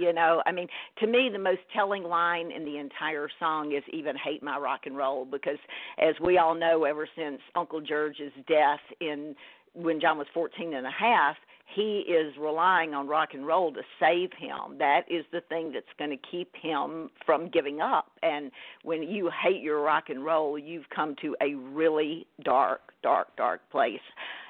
You 0.00 0.12
know. 0.12 0.42
I 0.46 0.52
mean, 0.52 0.68
to 0.98 1.06
me, 1.06 1.28
the 1.32 1.38
most 1.38 1.60
telling 1.74 2.02
line 2.02 2.50
in 2.50 2.64
the 2.64 2.78
entire 2.78 3.28
song 3.38 3.72
is 3.72 3.82
even 3.92 4.16
hate 4.16 4.42
my 4.42 4.58
rock 4.58 4.82
and 4.86 4.96
roll 4.96 5.24
because, 5.24 5.58
as 5.98 6.14
we 6.20 6.38
all 6.38 6.54
know, 6.54 6.84
ever 6.84 7.08
since 7.16 7.40
Uncle 7.54 7.80
George's 7.80 8.32
death 8.48 8.80
in 9.00 9.34
when 9.74 10.00
John 10.00 10.18
was 10.18 10.26
fourteen 10.34 10.74
and 10.74 10.86
a 10.86 10.90
half, 10.90 11.36
he 11.74 12.00
is 12.00 12.34
relying 12.38 12.94
on 12.94 13.06
rock 13.06 13.30
and 13.34 13.46
roll 13.46 13.72
to 13.72 13.82
save 14.00 14.30
him. 14.36 14.78
That 14.78 15.02
is 15.08 15.24
the 15.32 15.42
thing 15.42 15.72
that's 15.72 15.86
going 15.98 16.10
to 16.10 16.18
keep 16.30 16.54
him 16.60 17.10
from 17.24 17.48
giving 17.48 17.80
up. 17.80 18.10
And 18.22 18.50
when 18.82 19.02
you 19.02 19.30
hate 19.42 19.62
your 19.62 19.80
rock 19.80 20.04
and 20.08 20.24
roll, 20.24 20.58
you've 20.58 20.88
come 20.94 21.14
to 21.22 21.36
a 21.40 21.54
really 21.54 22.26
dark, 22.42 22.80
dark, 23.02 23.36
dark 23.36 23.60
place. 23.70 24.00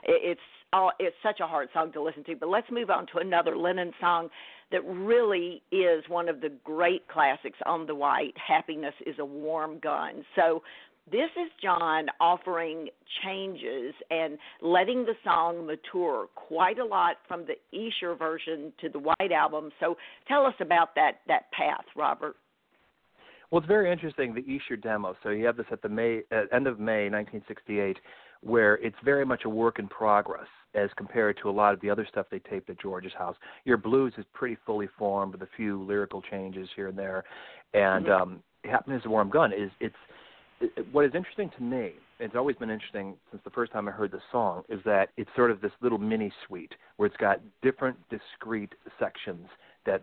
It's 0.05 0.41
all 0.73 0.93
it's 0.99 1.17
such 1.23 1.41
a 1.41 1.47
hard 1.47 1.69
song 1.75 1.93
to 1.93 2.03
listen 2.03 2.25
to. 2.25 2.37
But 2.37 2.49
let's 2.49 2.71
move 2.71 2.91
on 2.91 3.07
to 3.09 3.19
another 3.19 3.57
Lennon 3.57 3.93
song 4.01 4.29
that 4.73 4.85
really 4.87 5.63
is 5.73 6.05
one 6.09 6.29
of 6.29 6.41
the 6.41 6.51
great 6.65 7.09
classics 7.09 7.59
on 7.67 7.87
the 7.87 7.95
white. 7.95 8.35
Happiness 8.37 8.95
is 9.07 9.17
a 9.19 9.25
warm 9.25 9.79
gun. 9.81 10.25
So 10.37 10.63
this 11.11 11.31
is 11.37 11.51
John 11.61 12.07
offering 12.21 12.89
changes 13.25 13.95
and 14.11 14.39
letting 14.63 15.05
the 15.05 15.15
song 15.25 15.67
mature 15.67 16.29
quite 16.37 16.79
a 16.79 16.85
lot 16.85 17.17
from 17.27 17.47
the 17.47 17.57
Esher 17.77 18.15
version 18.15 18.73
to 18.81 18.89
the 18.89 18.99
White 18.99 19.33
Album. 19.33 19.71
So 19.81 19.97
tell 20.29 20.47
us 20.47 20.55
about 20.61 20.95
that 20.95 21.21
that 21.27 21.51
path, 21.53 21.85
Robert. 21.97 22.37
Well, 23.51 23.59
it's 23.59 23.67
very 23.67 23.91
interesting 23.91 24.35
the 24.35 24.43
Esher 24.43 24.77
demo. 24.77 25.17
So 25.25 25.31
you 25.31 25.45
have 25.47 25.57
this 25.57 25.67
at 25.73 25.83
the 25.83 25.89
May 25.89 26.21
uh, 26.31 26.43
end 26.53 26.69
of 26.69 26.79
May 26.79 27.11
1968, 27.11 27.99
where 28.43 28.77
it's 28.77 28.97
very 29.05 29.27
much 29.27 29.43
a 29.45 29.49
work 29.49 29.81
in 29.81 29.89
progress 29.89 30.47
as 30.75 30.91
compared 30.97 31.37
to 31.43 31.49
a 31.49 31.51
lot 31.51 31.75
of 31.75 31.81
the 31.81 31.91
other 31.91 32.07
stuff 32.07 32.27
they 32.31 32.39
taped 32.39 32.71
at 32.71 32.81
George's 32.81 33.13
house. 33.13 33.37
Your 33.65 33.77
blues 33.77 34.13
is 34.19 34.25
pretty 34.33 34.57
fully 34.65 34.89
formed 34.99 35.33
with 35.33 35.43
a 35.43 35.49
few 35.57 35.83
lyrical 35.83 36.23
changes 36.23 36.69
here 36.77 36.89
and 36.89 36.99
there, 36.99 37.25
and 37.75 38.07
Mhm. 38.07 38.21
um, 38.21 38.43
"Happiness 38.65 39.01
is 39.01 39.07
a 39.07 39.11
Warm 39.11 39.31
Gun" 39.31 39.53
is 39.53 39.71
it's 39.81 39.97
it, 40.61 40.87
what 40.93 41.07
is 41.07 41.15
interesting 41.15 41.49
to 41.51 41.63
me. 41.63 41.95
It's 42.19 42.37
always 42.37 42.55
been 42.57 42.71
interesting 42.71 43.19
since 43.31 43.43
the 43.45 43.51
first 43.51 43.73
time 43.73 43.89
I 43.89 43.93
heard 43.93 44.11
the 44.11 44.21
song 44.31 44.63
is 44.69 44.83
that 44.85 45.09
it's 45.17 45.35
sort 45.35 45.51
of 45.51 45.63
this 45.63 45.73
little 45.81 45.97
mini 45.97 46.31
suite 46.47 46.75
where 46.97 47.07
it's 47.07 47.17
got 47.17 47.41
different 47.63 47.97
discrete 48.11 48.75
sections 48.99 49.49
that 49.85 50.03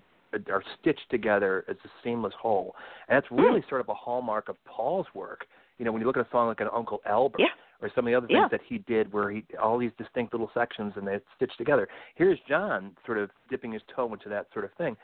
are 0.49 0.63
stitched 0.79 1.07
together 1.11 1.63
as 1.67 1.77
a 1.85 1.89
seamless 2.03 2.33
whole. 2.33 2.75
And 3.07 3.15
that's 3.15 3.31
really 3.31 3.61
sort 3.69 3.81
of 3.81 3.89
a 3.89 3.93
hallmark 3.93 4.49
of 4.49 4.57
Paul's 4.65 5.05
work. 5.13 5.45
You 5.77 5.85
know, 5.85 5.91
when 5.91 6.01
you 6.01 6.07
look 6.07 6.17
at 6.17 6.25
a 6.25 6.29
song 6.31 6.47
like 6.47 6.59
an 6.59 6.69
Uncle 6.73 7.01
Albert 7.05 7.39
Yeah. 7.39 7.53
Or 7.81 7.89
some 7.93 8.05
of 8.05 8.11
the 8.11 8.15
other 8.15 8.27
things 8.27 8.39
Yeah. 8.39 8.47
that 8.49 8.61
he 8.61 8.79
did 8.79 9.11
where 9.11 9.29
he 9.31 9.45
all 9.61 9.77
these 9.77 9.91
distinct 9.97 10.33
little 10.33 10.51
sections 10.53 10.93
and 10.95 11.07
they 11.07 11.19
stitched 11.35 11.57
together. 11.57 11.87
Here's 12.15 12.39
John 12.41 12.95
sort 13.05 13.17
of 13.17 13.29
dipping 13.49 13.71
his 13.71 13.81
toe 13.93 14.11
into 14.13 14.29
that 14.29 14.47
sort 14.53 14.65
of 14.65 14.73
thing. 14.73 14.97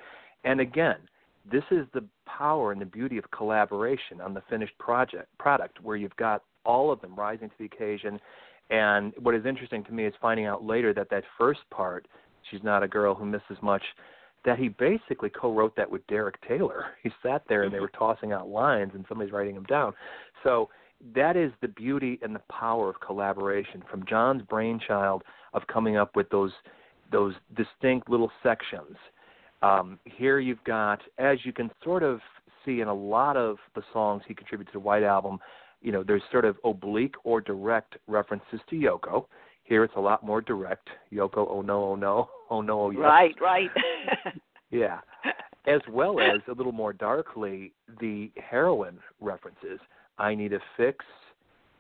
And 0.43 0.59
again, 0.59 0.97
this 1.49 1.63
is 1.71 1.86
the 1.93 2.03
power 2.25 2.71
and 2.71 2.81
the 2.81 2.86
beauty 2.86 3.17
of 3.17 3.29
collaboration 3.31 4.21
on 4.21 4.33
the 4.33 4.41
finished 4.49 4.77
project 4.77 5.27
product 5.38 5.81
where 5.81 5.97
you've 5.97 6.15
got 6.15 6.43
all 6.65 6.91
of 6.91 7.01
them 7.01 7.15
rising 7.15 7.49
to 7.49 7.55
the 7.59 7.65
occasion 7.65 8.19
and 8.69 9.13
what 9.19 9.36
is 9.36 9.45
interesting 9.45 9.83
to 9.83 9.91
me 9.91 10.05
is 10.05 10.13
finding 10.21 10.45
out 10.45 10.63
later 10.63 10.93
that 10.93 11.09
that 11.09 11.23
first 11.38 11.59
part 11.69 12.07
she's 12.49 12.63
not 12.63 12.81
a 12.81 12.88
girl 12.88 13.13
who 13.13 13.25
misses 13.25 13.57
much 13.62 13.83
that 14.45 14.57
he 14.57 14.69
basically 14.69 15.29
co-wrote 15.29 15.75
that 15.75 15.89
with 15.89 16.05
Derek 16.07 16.36
Taylor. 16.47 16.88
He 17.01 17.09
sat 17.21 17.43
there 17.47 17.63
and 17.63 17.71
they 17.71 17.77
mm-hmm. 17.77 17.83
were 17.83 18.15
tossing 18.15 18.33
out 18.33 18.49
lines 18.49 18.91
and 18.93 19.05
somebody's 19.07 19.31
writing 19.31 19.55
them 19.55 19.63
down. 19.63 19.93
So 20.43 20.69
that 21.15 21.35
is 21.35 21.51
the 21.61 21.67
beauty 21.67 22.19
and 22.21 22.33
the 22.33 22.41
power 22.51 22.89
of 22.89 22.99
collaboration 22.99 23.83
from 23.89 24.05
John's 24.05 24.41
brainchild 24.43 25.23
of 25.53 25.65
coming 25.67 25.97
up 25.97 26.15
with 26.15 26.29
those 26.29 26.51
those 27.11 27.33
distinct 27.55 28.09
little 28.09 28.31
sections. 28.41 28.95
Um, 29.61 29.99
here 30.05 30.39
you've 30.39 30.63
got, 30.63 30.99
as 31.19 31.37
you 31.43 31.53
can 31.53 31.69
sort 31.83 32.01
of 32.01 32.19
see 32.65 32.81
in 32.81 32.87
a 32.87 32.93
lot 32.93 33.37
of 33.37 33.57
the 33.75 33.83
songs 33.93 34.23
he 34.27 34.33
contributed 34.33 34.73
to 34.73 34.79
the 34.79 34.83
White 34.83 35.03
Album, 35.03 35.37
you 35.81 35.91
know, 35.91 36.03
there's 36.03 36.23
sort 36.31 36.43
of 36.43 36.57
oblique 36.63 37.15
or 37.23 37.39
direct 37.39 37.97
references 38.07 38.59
to 38.69 38.75
Yoko. 38.75 39.25
Here 39.63 39.83
it's 39.83 39.93
a 39.95 39.99
lot 39.99 40.25
more 40.25 40.41
direct. 40.41 40.89
Yoko, 41.13 41.45
oh 41.49 41.61
no, 41.61 41.83
oh 41.83 41.95
no, 41.95 42.29
oh 42.49 42.61
no, 42.61 42.85
oh 42.85 42.89
yes. 42.89 43.01
Right, 43.01 43.35
right. 43.39 43.69
Yeah. 44.73 44.99
As 45.67 45.81
well 45.87 46.19
as 46.19 46.41
a 46.49 46.53
little 46.53 46.71
more 46.71 46.91
darkly, 46.91 47.71
the 48.01 48.31
heroin 48.37 48.97
references. 49.21 49.79
I 50.17 50.36
need 50.36 50.54
a 50.54 50.60
fix. 50.78 51.06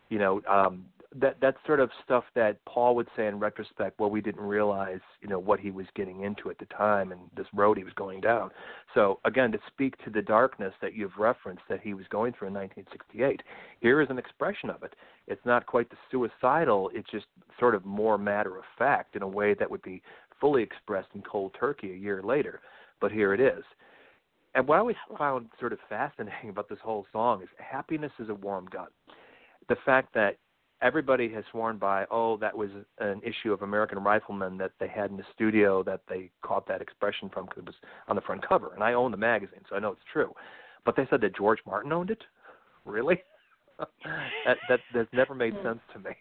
You 0.09 0.19
know, 0.19 0.41
um, 0.49 0.85
that 1.15 1.55
sort 1.65 1.79
of 1.79 1.89
stuff 2.03 2.23
that 2.35 2.63
Paul 2.65 2.95
would 2.95 3.07
say 3.15 3.27
in 3.27 3.39
retrospect. 3.39 3.99
Well, 3.99 4.09
we 4.09 4.21
didn't 4.21 4.41
realize, 4.41 4.99
you 5.21 5.27
know, 5.27 5.39
what 5.39 5.59
he 5.59 5.71
was 5.71 5.85
getting 5.95 6.21
into 6.21 6.49
at 6.49 6.57
the 6.57 6.65
time 6.65 7.11
and 7.11 7.21
this 7.35 7.45
road 7.53 7.77
he 7.77 7.83
was 7.83 7.93
going 7.93 8.21
down. 8.21 8.49
So 8.93 9.19
again, 9.25 9.51
to 9.51 9.59
speak 9.67 9.95
to 10.03 10.09
the 10.09 10.21
darkness 10.21 10.73
that 10.81 10.95
you've 10.95 11.17
referenced 11.17 11.63
that 11.69 11.81
he 11.81 11.93
was 11.93 12.05
going 12.09 12.33
through 12.33 12.47
in 12.49 12.53
1968, 12.55 13.43
here 13.79 14.01
is 14.01 14.09
an 14.09 14.17
expression 14.17 14.69
of 14.69 14.83
it. 14.83 14.95
It's 15.27 15.45
not 15.45 15.65
quite 15.65 15.89
the 15.89 15.97
suicidal. 16.09 16.89
It's 16.93 17.09
just 17.09 17.25
sort 17.59 17.75
of 17.75 17.85
more 17.85 18.17
matter 18.17 18.57
of 18.57 18.63
fact 18.77 19.15
in 19.15 19.21
a 19.21 19.27
way 19.27 19.53
that 19.53 19.69
would 19.69 19.83
be 19.83 20.01
fully 20.41 20.63
expressed 20.63 21.09
in 21.13 21.21
Cold 21.21 21.55
Turkey 21.59 21.91
a 21.91 21.95
year 21.95 22.21
later. 22.23 22.61
But 22.99 23.11
here 23.11 23.33
it 23.33 23.39
is. 23.39 23.63
And 24.55 24.67
what 24.67 24.75
I 24.75 24.79
always 24.79 24.95
found 25.17 25.47
sort 25.59 25.73
of 25.73 25.79
fascinating 25.89 26.49
about 26.49 26.69
this 26.69 26.79
whole 26.83 27.05
song 27.11 27.41
is 27.41 27.49
happiness 27.57 28.11
is 28.19 28.29
a 28.29 28.35
warm 28.35 28.65
gun. 28.71 28.87
The 29.69 29.75
fact 29.85 30.13
that 30.13 30.37
everybody 30.81 31.31
has 31.33 31.43
sworn 31.51 31.77
by, 31.77 32.05
oh, 32.11 32.37
that 32.37 32.55
was 32.55 32.69
an 32.99 33.21
issue 33.23 33.53
of 33.53 33.61
American 33.61 34.03
Rifleman 34.03 34.57
that 34.57 34.71
they 34.79 34.87
had 34.87 35.09
in 35.09 35.17
the 35.17 35.23
studio 35.33 35.81
that 35.83 36.01
they 36.09 36.29
caught 36.41 36.67
that 36.67 36.81
expression 36.81 37.29
from 37.29 37.45
because 37.45 37.59
it 37.59 37.65
was 37.65 37.75
on 38.07 38.15
the 38.15 38.21
front 38.21 38.47
cover. 38.47 38.73
And 38.73 38.83
I 38.83 38.93
own 38.93 39.11
the 39.11 39.17
magazine, 39.17 39.61
so 39.69 39.75
I 39.75 39.79
know 39.79 39.91
it's 39.91 40.01
true. 40.11 40.33
But 40.85 40.95
they 40.97 41.07
said 41.09 41.21
that 41.21 41.35
George 41.35 41.59
Martin 41.65 41.93
owned 41.93 42.11
it? 42.11 42.21
Really? 42.85 43.23
that 43.79 44.57
that 44.69 44.79
that's 44.93 45.09
never 45.13 45.33
made 45.33 45.53
hmm. 45.53 45.65
sense 45.65 45.79
to 45.93 45.99
me. 45.99 46.15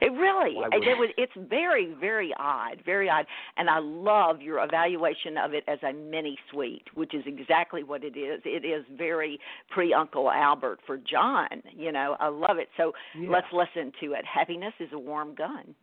It 0.00 0.12
really, 0.12 0.56
Why 0.56 0.68
it, 0.72 0.78
would- 0.78 0.88
it 0.88 0.98
was, 0.98 1.10
it's 1.16 1.32
very, 1.48 1.94
very 2.00 2.32
odd, 2.38 2.82
very 2.84 3.08
odd, 3.08 3.26
and 3.56 3.68
I 3.70 3.78
love 3.78 4.40
your 4.42 4.62
evaluation 4.64 5.36
of 5.38 5.54
it 5.54 5.64
as 5.68 5.78
a 5.82 5.92
mini 5.92 6.38
suite, 6.50 6.86
which 6.94 7.14
is 7.14 7.22
exactly 7.26 7.82
what 7.82 8.04
it 8.04 8.16
is. 8.16 8.40
It 8.44 8.64
is 8.64 8.84
very 8.96 9.38
pre 9.70 9.92
Uncle 9.94 10.30
Albert 10.30 10.80
for 10.86 10.96
John. 10.98 11.48
You 11.76 11.92
know, 11.92 12.16
I 12.20 12.28
love 12.28 12.58
it. 12.58 12.68
So 12.76 12.92
Yeah. 13.14 13.30
let's 13.30 13.46
listen 13.52 13.92
to 14.00 14.12
it. 14.14 14.24
Happiness 14.24 14.74
is 14.80 14.92
a 14.92 14.98
warm 14.98 15.34
gun. 15.34 15.74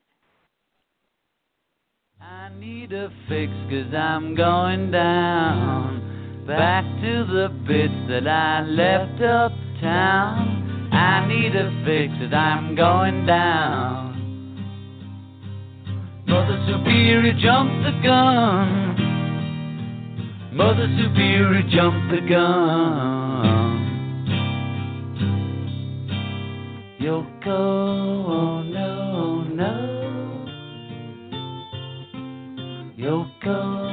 I 2.21 2.50
need 2.60 2.93
a 2.93 3.10
fix 3.28 3.52
cause 3.69 3.93
I'm 3.95 4.36
going 4.36 4.91
down 4.91 6.43
back 6.45 6.84
to 7.02 7.24
the 7.26 7.50
bits 7.67 7.93
that 8.10 8.28
I 8.28 8.62
left 8.62 9.21
uptown. 9.21 10.70
I 10.91 11.25
need 11.27 11.56
a 11.56 11.71
fix 11.86 12.13
cause 12.19 12.34
I'm 12.34 12.75
going 12.75 13.25
down. 13.25 14.12
Mother 16.27 16.65
Superior 16.67 17.34
jumped 17.34 17.84
the 17.84 17.91
gun. 18.04 18.91
Mother 20.54 20.88
Superior 21.01 21.63
jumped 21.69 22.12
the 22.12 22.21
gun. 22.27 23.62
Yoko, 27.01 27.47
oh 27.47 28.62
no, 28.62 29.43
no. 29.43 30.47
Yoko, 32.97 33.90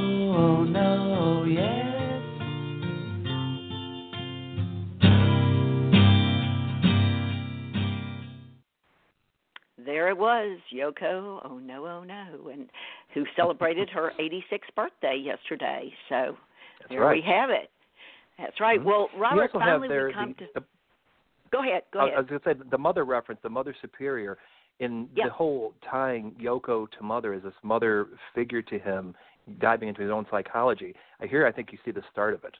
There 10.09 10.15
it 10.15 10.19
was, 10.19 10.59
Yoko. 10.75 11.43
Oh 11.45 11.59
no, 11.59 11.85
oh 11.87 12.03
no, 12.03 12.49
and 12.49 12.71
who 13.13 13.25
celebrated 13.37 13.91
her 13.91 14.13
86th 14.19 14.75
birthday 14.75 15.21
yesterday. 15.23 15.93
So 16.09 16.35
That's 16.81 16.89
there 16.89 17.03
right. 17.03 17.23
we 17.23 17.31
have 17.31 17.51
it. 17.51 17.69
That's 18.39 18.59
right. 18.59 18.81
Mhm. 18.81 18.85
Well, 18.85 19.11
Robert, 19.19 19.51
finally 19.53 19.87
there 19.87 20.07
we 20.07 20.15
come 20.15 20.35
the, 20.39 20.47
to. 20.47 20.51
the 20.55 20.65
Go 21.53 21.61
ahead. 21.61 21.83
Go 21.93 21.99
I 21.99 22.07
ahead. 22.07 22.17
was 22.21 22.27
going 22.27 22.41
to 22.41 22.63
say 22.63 22.69
the 22.71 22.79
mother 22.79 23.05
reference, 23.05 23.43
the 23.43 23.51
mother 23.51 23.77
superior, 23.83 24.39
in 24.81 25.11
Yeah. 25.15 25.27
the 25.27 25.31
whole 25.31 25.75
tying 25.83 26.31
Yoko 26.41 26.91
to 26.91 27.03
mother 27.03 27.35
as 27.35 27.43
this 27.43 27.53
mother 27.63 28.07
figure 28.35 28.63
to 28.63 28.79
him, 28.79 29.15
diving 29.61 29.91
into 29.91 30.01
his 30.01 30.11
own 30.11 30.27
psychology. 30.31 30.95
I 31.21 31.27
hear, 31.27 31.47
I 31.47 31.53
think 31.53 31.71
you 31.71 31.79
see 31.85 31.91
the 31.91 32.03
start 32.11 32.33
of 32.33 32.45
it. 32.45 32.57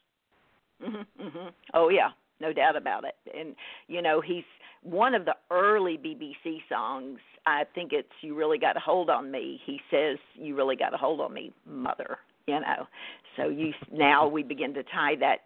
hmm 0.83 1.03
hmm 1.19 1.49
Oh 1.73 1.89
yeah, 1.89 2.11
no 2.41 2.53
doubt 2.53 2.77
about 2.77 3.05
it. 3.05 3.17
And 3.37 3.55
you 3.87 4.03
know, 4.03 4.21
he's 4.21 4.45
one 4.83 5.15
of 5.15 5.25
the 5.25 5.35
early 5.51 5.99
BBC 5.99 6.59
songs. 6.69 7.19
I 7.47 7.65
think 7.75 7.93
it's 7.93 8.09
"You 8.21 8.35
Really 8.35 8.59
Got 8.59 8.77
a 8.77 8.81
Hold 8.81 9.11
on 9.11 9.31
Me." 9.31 9.61
He 9.65 9.81
says, 9.91 10.19
"You 10.35 10.57
really 10.57 10.77
got 10.77 10.95
a 10.95 10.97
hold 10.97 11.21
on 11.21 11.33
me, 11.33 11.53
mother." 11.67 12.19
You 12.47 12.61
know, 12.61 12.87
so 13.37 13.49
you 13.49 13.73
now 13.93 14.27
we 14.27 14.43
begin 14.43 14.73
to 14.75 14.83
tie 14.85 15.17
that 15.17 15.45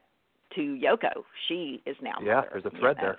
to 0.55 0.61
Yoko. 0.61 1.25
She 1.49 1.83
is 1.87 1.97
now 2.01 2.15
Yeah, 2.23 2.37
mother, 2.37 2.49
there's 2.53 2.65
a 2.67 2.71
you 2.73 2.79
thread 2.79 2.97
know. 2.99 3.03
there. 3.03 3.19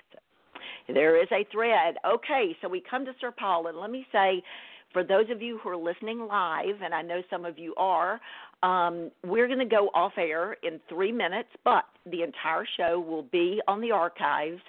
So 0.87 0.93
there 0.93 1.21
is 1.21 1.27
a 1.31 1.43
thread. 1.51 1.95
Okay, 2.05 2.55
so 2.61 2.69
we 2.69 2.81
come 2.81 3.05
to 3.05 3.13
Sir 3.19 3.31
Paul, 3.31 3.67
and 3.67 3.77
let 3.77 3.89
me 3.89 4.05
say, 4.11 4.43
for 4.91 5.03
those 5.03 5.29
of 5.29 5.41
you 5.41 5.57
who 5.57 5.69
are 5.69 5.77
listening 5.77 6.27
live, 6.27 6.81
and 6.83 6.93
I 6.93 7.01
know 7.01 7.21
some 7.29 7.45
of 7.45 7.57
you 7.57 7.73
are, 7.75 8.21
um, 8.63 9.11
we're 9.23 9.47
going 9.47 9.59
to 9.59 9.65
go 9.65 9.89
off 9.93 10.13
air 10.17 10.57
in 10.63 10.79
three 10.89 11.11
minutes, 11.11 11.49
but 11.63 11.83
the 12.09 12.23
entire 12.23 12.65
show 12.77 12.99
will 12.99 13.23
be 13.23 13.61
on 13.67 13.81
the 13.81 13.91
archives. 13.91 14.61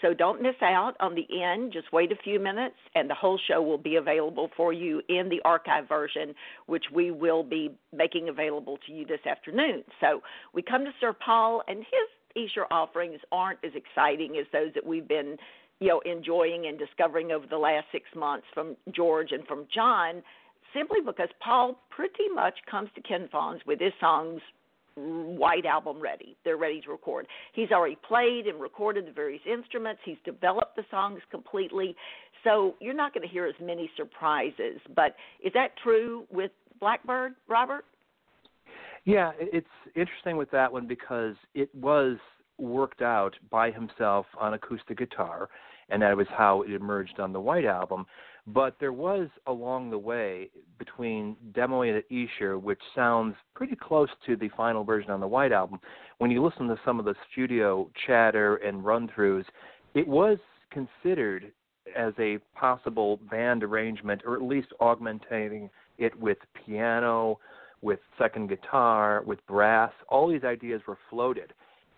So 0.00 0.12
don't 0.12 0.42
miss 0.42 0.56
out 0.62 0.94
on 0.98 1.14
the 1.14 1.26
end. 1.40 1.72
Just 1.72 1.92
wait 1.92 2.10
a 2.10 2.16
few 2.16 2.40
minutes, 2.40 2.74
and 2.96 3.08
the 3.08 3.14
whole 3.14 3.38
show 3.46 3.62
will 3.62 3.78
be 3.78 3.96
available 3.96 4.50
for 4.56 4.72
you 4.72 5.00
in 5.08 5.28
the 5.28 5.40
archive 5.44 5.86
version, 5.88 6.34
which 6.66 6.86
we 6.92 7.12
will 7.12 7.44
be 7.44 7.70
making 7.92 8.28
available 8.28 8.78
to 8.86 8.92
you 8.92 9.06
this 9.06 9.24
afternoon. 9.30 9.84
So 10.00 10.22
we 10.54 10.62
come 10.62 10.84
to 10.84 10.90
Sir 10.98 11.12
Paul, 11.12 11.62
and 11.68 11.78
his 11.78 12.46
Esher 12.50 12.66
offerings 12.70 13.20
aren't 13.30 13.60
as 13.64 13.72
exciting 13.76 14.38
as 14.38 14.46
those 14.52 14.72
that 14.74 14.84
we've 14.84 15.06
been, 15.06 15.36
you 15.78 15.88
know, 15.88 16.00
enjoying 16.00 16.66
and 16.66 16.78
discovering 16.78 17.30
over 17.30 17.46
the 17.46 17.58
last 17.58 17.86
six 17.92 18.06
months 18.16 18.46
from 18.54 18.76
George 18.92 19.30
and 19.30 19.46
from 19.46 19.66
John, 19.72 20.22
simply 20.74 20.98
because 21.04 21.28
Paul 21.40 21.78
pretty 21.90 22.28
much 22.34 22.54
comes 22.70 22.88
to 22.94 23.00
Kinfauns 23.02 23.60
with 23.66 23.80
his 23.80 23.92
songs 24.00 24.40
white 24.94 25.64
album 25.64 26.00
ready. 26.00 26.36
They're 26.44 26.56
ready 26.56 26.80
to 26.82 26.90
record. 26.90 27.26
He's 27.54 27.70
already 27.70 27.96
played 28.06 28.46
and 28.46 28.60
recorded 28.60 29.06
the 29.06 29.12
various 29.12 29.42
instruments. 29.50 30.00
He's 30.04 30.18
developed 30.24 30.76
the 30.76 30.84
songs 30.90 31.20
completely. 31.30 31.96
So 32.44 32.74
you're 32.80 32.94
not 32.94 33.14
going 33.14 33.26
to 33.26 33.32
hear 33.32 33.46
as 33.46 33.54
many 33.60 33.90
surprises. 33.96 34.80
But 34.94 35.16
is 35.42 35.52
that 35.54 35.70
true 35.82 36.24
with 36.30 36.50
Blackbird, 36.80 37.34
Robert? 37.48 37.84
Yeah, 39.04 39.32
it's 39.38 39.66
interesting 39.96 40.36
with 40.36 40.50
that 40.50 40.72
one 40.72 40.86
because 40.86 41.34
it 41.54 41.74
was 41.74 42.18
worked 42.58 43.02
out 43.02 43.34
by 43.50 43.70
himself 43.70 44.26
on 44.38 44.54
acoustic 44.54 44.98
guitar, 44.98 45.48
and 45.88 46.02
that 46.02 46.16
was 46.16 46.28
how 46.30 46.62
it 46.62 46.72
emerged 46.72 47.18
on 47.18 47.32
the 47.32 47.40
White 47.40 47.64
Album. 47.64 48.06
But 48.46 48.74
there 48.80 48.92
was 48.92 49.28
along 49.46 49.90
the 49.90 49.98
way 49.98 50.50
between 50.78 51.36
demoing 51.52 51.96
at 51.96 52.04
Esher, 52.10 52.58
which 52.58 52.80
sounds 52.94 53.36
pretty 53.54 53.76
close 53.76 54.08
to 54.26 54.34
the 54.34 54.48
final 54.56 54.82
version 54.82 55.12
on 55.12 55.20
the 55.20 55.28
White 55.28 55.52
Album. 55.52 55.78
When 56.18 56.30
you 56.30 56.44
listen 56.44 56.66
to 56.68 56.80
some 56.84 56.98
of 56.98 57.04
the 57.04 57.14
studio 57.30 57.88
chatter 58.06 58.56
and 58.56 58.84
run 58.84 59.08
throughs, 59.08 59.44
it 59.94 60.08
was 60.08 60.38
considered 60.70 61.52
as 61.96 62.12
a 62.18 62.38
possible 62.54 63.20
band 63.30 63.62
arrangement, 63.62 64.22
or 64.24 64.34
at 64.34 64.42
least 64.42 64.68
augmenting 64.80 65.70
it 65.98 66.18
with 66.18 66.38
piano, 66.66 67.38
with 67.80 68.00
second 68.18 68.48
guitar, 68.48 69.22
with 69.24 69.44
brass. 69.46 69.92
All 70.08 70.28
these 70.28 70.44
ideas 70.44 70.80
were 70.86 70.98
floated. 71.10 71.52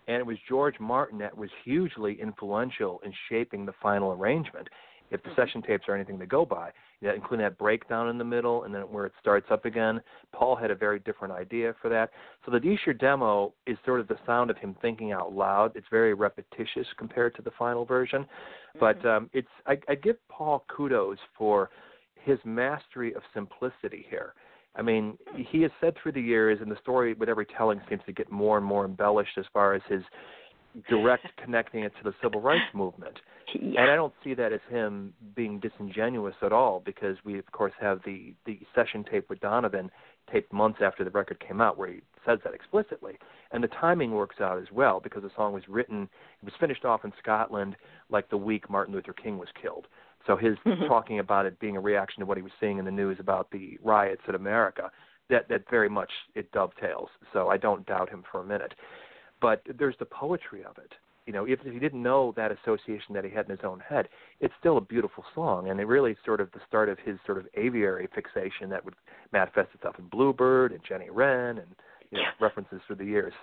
And 0.07 0.17
it 0.17 0.25
was 0.25 0.37
George 0.47 0.79
Martin 0.79 1.17
that 1.19 1.35
was 1.35 1.49
hugely 1.63 2.19
influential 2.21 3.01
in 3.03 3.11
shaping 3.29 3.65
the 3.65 3.73
final 3.81 4.11
arrangement. 4.11 4.67
If 5.11 5.23
the 5.23 5.29
session 5.35 5.61
tapes 5.61 5.85
are 5.87 5.95
anything 5.95 6.19
to 6.19 6.25
go 6.25 6.45
by, 6.45 6.71
including 7.01 7.43
that 7.43 7.57
breakdown 7.57 8.09
in 8.09 8.17
the 8.17 8.23
middle 8.23 8.63
and 8.63 8.73
then 8.73 8.81
where 8.83 9.05
it 9.05 9.13
starts 9.21 9.47
up 9.51 9.65
again, 9.65 10.01
Paul 10.33 10.55
had 10.55 10.71
a 10.71 10.75
very 10.75 10.99
different 10.99 11.33
idea 11.33 11.75
for 11.81 11.89
that. 11.89 12.09
So 12.45 12.51
the 12.51 12.57
Esher 12.57 12.93
demo 12.93 13.53
is 13.67 13.77
sort 13.85 13.99
of 13.99 14.07
the 14.07 14.17
sound 14.25 14.49
of 14.49 14.57
him 14.57 14.75
thinking 14.81 15.11
out 15.11 15.33
loud. 15.33 15.71
It's 15.75 15.87
very 15.91 16.13
repetitious 16.13 16.87
compared 16.97 17.35
to 17.35 17.41
the 17.41 17.51
final 17.57 17.85
version, 17.85 18.25
but 18.79 19.03
um, 19.05 19.29
it's 19.33 19.47
I, 19.67 19.77
I 19.87 19.95
give 19.95 20.15
Paul 20.27 20.65
kudos 20.75 21.19
for 21.37 21.69
his 22.15 22.39
mastery 22.43 23.13
of 23.13 23.21
simplicity 23.33 24.05
here. 24.09 24.33
I 24.75 24.81
mean, 24.81 25.17
he 25.35 25.61
has 25.61 25.71
said 25.79 25.93
through 26.01 26.13
the 26.13 26.21
years, 26.21 26.59
and 26.61 26.69
the 26.69 26.77
story 26.81 27.13
with 27.13 27.29
every 27.29 27.45
telling 27.45 27.79
seems 27.87 28.01
to 28.07 28.11
get 28.11 28.29
more 28.29 28.57
and 28.57 28.65
more 28.65 28.83
embellished 28.83 29.37
as 29.37 29.45
far 29.53 29.73
as 29.73 29.81
his 29.87 30.01
direct 30.89 31.27
connecting 31.43 31.83
it 31.83 31.93
to 31.97 32.03
the 32.03 32.13
civil 32.21 32.41
rights 32.41 32.73
movement. 32.73 33.19
Yeah. 33.53 33.83
And 33.83 33.91
I 33.91 33.95
don't 33.95 34.13
see 34.23 34.33
that 34.33 34.51
as 34.51 34.59
him 34.69 35.13
being 35.35 35.59
disingenuous 35.59 36.35
at 36.41 36.51
all, 36.51 36.81
because 36.83 37.15
we 37.23 37.37
of 37.37 37.49
course 37.51 37.73
have 37.79 38.01
the 38.03 38.33
the 38.45 38.59
session 38.73 39.05
tape 39.09 39.29
with 39.29 39.39
Donovan, 39.39 39.91
taped 40.31 40.51
months 40.51 40.79
after 40.83 41.03
the 41.03 41.11
record 41.11 41.39
came 41.39 41.61
out, 41.61 41.77
where 41.77 41.89
he 41.89 42.01
says 42.25 42.39
that 42.43 42.53
explicitly. 42.53 43.17
And 43.51 43.63
the 43.63 43.67
timing 43.67 44.11
works 44.11 44.41
out 44.41 44.57
as 44.57 44.71
well, 44.73 44.99
because 44.99 45.21
the 45.21 45.31
song 45.35 45.53
was 45.53 45.63
written, 45.69 46.09
it 46.41 46.45
was 46.45 46.53
finished 46.59 46.85
off 46.85 47.05
in 47.05 47.13
Scotland 47.21 47.75
like 48.09 48.29
the 48.29 48.37
week 48.37 48.69
Martin 48.69 48.93
Luther 48.93 49.13
King 49.13 49.37
was 49.37 49.49
killed. 49.61 49.87
So 50.25 50.35
his 50.35 50.57
talking 50.87 51.19
about 51.19 51.45
it 51.45 51.59
being 51.59 51.77
a 51.77 51.81
reaction 51.81 52.21
to 52.21 52.25
what 52.25 52.37
he 52.37 52.43
was 52.43 52.51
seeing 52.59 52.79
in 52.79 52.85
the 52.85 52.91
news 52.91 53.17
about 53.19 53.51
the 53.51 53.77
riots 53.83 54.23
in 54.27 54.35
America, 54.35 54.91
that 55.29 55.47
that 55.49 55.69
very 55.69 55.89
much 55.89 56.11
it 56.33 56.51
dovetails. 56.51 57.09
So 57.31 57.49
I 57.49 57.57
don't 57.57 57.85
doubt 57.85 58.09
him 58.09 58.23
for 58.31 58.41
a 58.41 58.45
minute. 58.45 58.73
But 59.45 59.61
there's 59.77 59.93
the 59.99 60.05
poetry 60.05 60.63
of 60.63 60.75
it. 60.79 60.93
you 61.27 61.33
know, 61.33 61.45
if, 61.45 61.59
if 61.63 61.71
you 61.71 61.79
didn't 61.79 62.01
know 62.01 62.33
that 62.35 62.51
association 62.51 63.13
that 63.13 63.23
he 63.23 63.29
had 63.29 63.45
in 63.45 63.51
his 63.51 63.63
own 63.63 63.79
head, 63.79 64.09
it's 64.39 64.55
still 64.59 64.77
a 64.77 64.81
beautiful 64.81 65.23
song, 65.35 65.69
and 65.69 65.79
it 65.79 65.85
really 65.85 66.15
sort 66.25 66.41
of 66.41 66.51
the 66.53 66.59
start 66.67 66.89
of 66.89 66.97
his 67.05 67.17
sort 67.27 67.37
of 67.37 67.45
aviary 67.55 68.07
fixation 68.15 68.71
that 68.71 68.83
would 68.83 68.95
manifest 69.31 69.69
itself 69.75 69.99
in 69.99 70.05
Bluebird 70.05 70.71
and 70.71 70.81
Jenny 70.83 71.11
Wren 71.11 71.59
and 71.59 71.67
you 72.09 72.17
know, 72.17 72.23
references 72.41 72.81
through 72.87 72.95
the 72.95 73.05
years. 73.05 73.33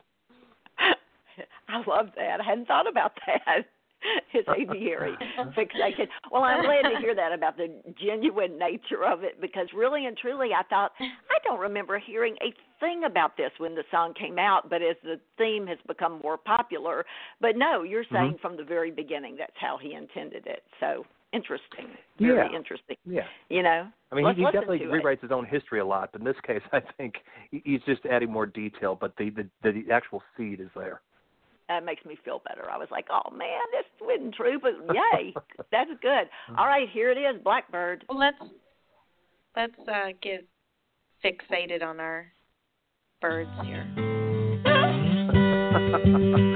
I 1.69 1.77
love 1.87 2.09
that. 2.17 2.41
I 2.41 2.45
hadn't 2.45 2.67
thought 2.67 2.89
about 2.89 3.13
that. 3.29 3.67
His 4.33 4.43
aviary 4.49 5.15
fixation. 5.55 6.09
Well, 6.33 6.43
I'm 6.43 6.65
glad 6.65 6.83
to 6.83 6.99
hear 7.01 7.15
that 7.15 7.33
about 7.33 7.57
the 7.57 7.69
genuine 8.05 8.59
nature 8.59 9.05
of 9.07 9.23
it 9.23 9.41
because 9.41 9.69
really 9.73 10.07
and 10.07 10.17
truly, 10.17 10.49
I 10.53 10.65
thought 10.65 10.91
I 10.99 11.39
don't 11.45 11.61
remember 11.61 12.01
hearing 12.01 12.35
a 12.43 12.53
thing 12.83 13.05
about 13.07 13.39
this 13.39 13.53
when 13.59 13.75
the 13.75 13.85
song 13.91 14.13
came 14.13 14.39
out. 14.39 14.69
But 14.69 14.83
as 14.83 14.97
the 15.03 15.19
theme 15.39 15.67
has 15.69 15.79
become 15.89 16.21
more 16.23 16.37
popular, 16.37 17.07
but 17.41 17.57
no, 17.57 17.83
you're 17.83 18.05
Mm-hmm. 18.05 18.15
saying 18.15 18.39
from 18.43 18.57
the 18.59 18.65
very 18.65 18.91
beginning 18.91 19.37
that's 19.39 19.57
how 19.59 19.79
he 19.81 19.95
intended 19.95 20.47
it. 20.47 20.63
So 20.81 21.07
interesting, 21.33 21.87
very 22.21 22.51
Yeah. 22.51 22.57
interesting. 22.57 22.97
Yeah. 23.07 23.27
You 23.49 23.63
know, 23.63 23.89
I 24.11 24.15
mean, 24.17 24.25
Let's 24.27 24.37
he, 24.37 24.45
he 24.45 24.53
definitely 24.53 24.79
to 24.81 24.93
it. 24.93 25.03
rewrites 25.03 25.23
his 25.23 25.31
own 25.33 25.47
history 25.47 25.81
a 25.81 25.87
lot, 25.87 26.11
but 26.13 26.21
in 26.21 26.27
this 26.27 26.37
case, 26.47 26.61
I 26.73 26.81
think 26.99 27.15
he's 27.51 27.81
just 27.87 28.05
adding 28.05 28.31
more 28.31 28.45
detail. 28.47 28.95
But 29.01 29.17
the 29.17 29.31
the, 29.31 29.49
the 29.63 29.85
actual 29.91 30.23
seed 30.37 30.61
is 30.61 30.69
there. 30.77 31.01
that 31.69 31.85
makes 31.85 32.05
me 32.05 32.19
feel 32.25 32.43
better. 32.47 32.69
I 32.71 32.77
was 32.77 32.89
like, 32.91 33.07
oh 33.11 33.31
man, 33.31 33.61
this 33.73 33.87
wasn't 34.01 34.35
true, 34.35 34.59
but 34.61 34.73
yay, 34.95 35.33
that's 35.71 35.91
good. 36.03 36.29
All 36.59 36.67
right, 36.67 36.89
here 36.93 37.11
it 37.11 37.17
is, 37.19 37.41
Blackbird. 37.43 38.05
Well, 38.09 38.19
let's 38.19 38.37
let's 39.57 39.89
uh, 39.89 40.09
get 40.21 40.45
fixated 41.25 41.83
on 41.83 42.01
our 42.01 42.27
birds 43.23 43.49
here. 43.63 43.87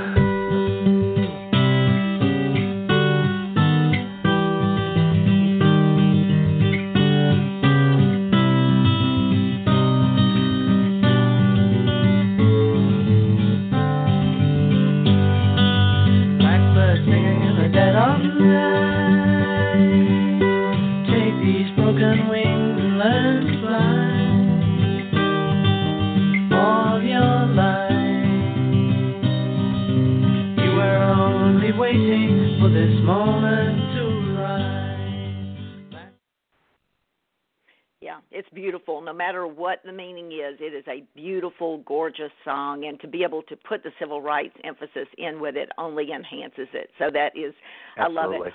matter 39.17 39.47
what 39.47 39.81
the 39.85 39.93
meaning 39.93 40.33
is, 40.33 40.59
it 40.61 40.75
is 40.75 40.85
a 40.89 41.05
beautiful, 41.15 41.79
gorgeous 41.79 42.33
song, 42.45 42.85
and 42.85 43.01
to 43.01 43.09
be 43.09 43.23
able 43.23 43.43
to 43.43 43.57
put 43.57 43.83
the 43.83 43.91
civil 43.99 44.21
rights 44.21 44.55
emphasis 44.65 45.09
in 45.19 45.41
with 45.41 45.57
it 45.57 45.71
only 45.79 46.13
enhances 46.13 46.69
it. 46.73 46.91
So 46.99 47.11
that 47.13 47.37
is, 47.37 47.55
I 47.97 48.09
love 48.09 48.33
it. 48.33 48.53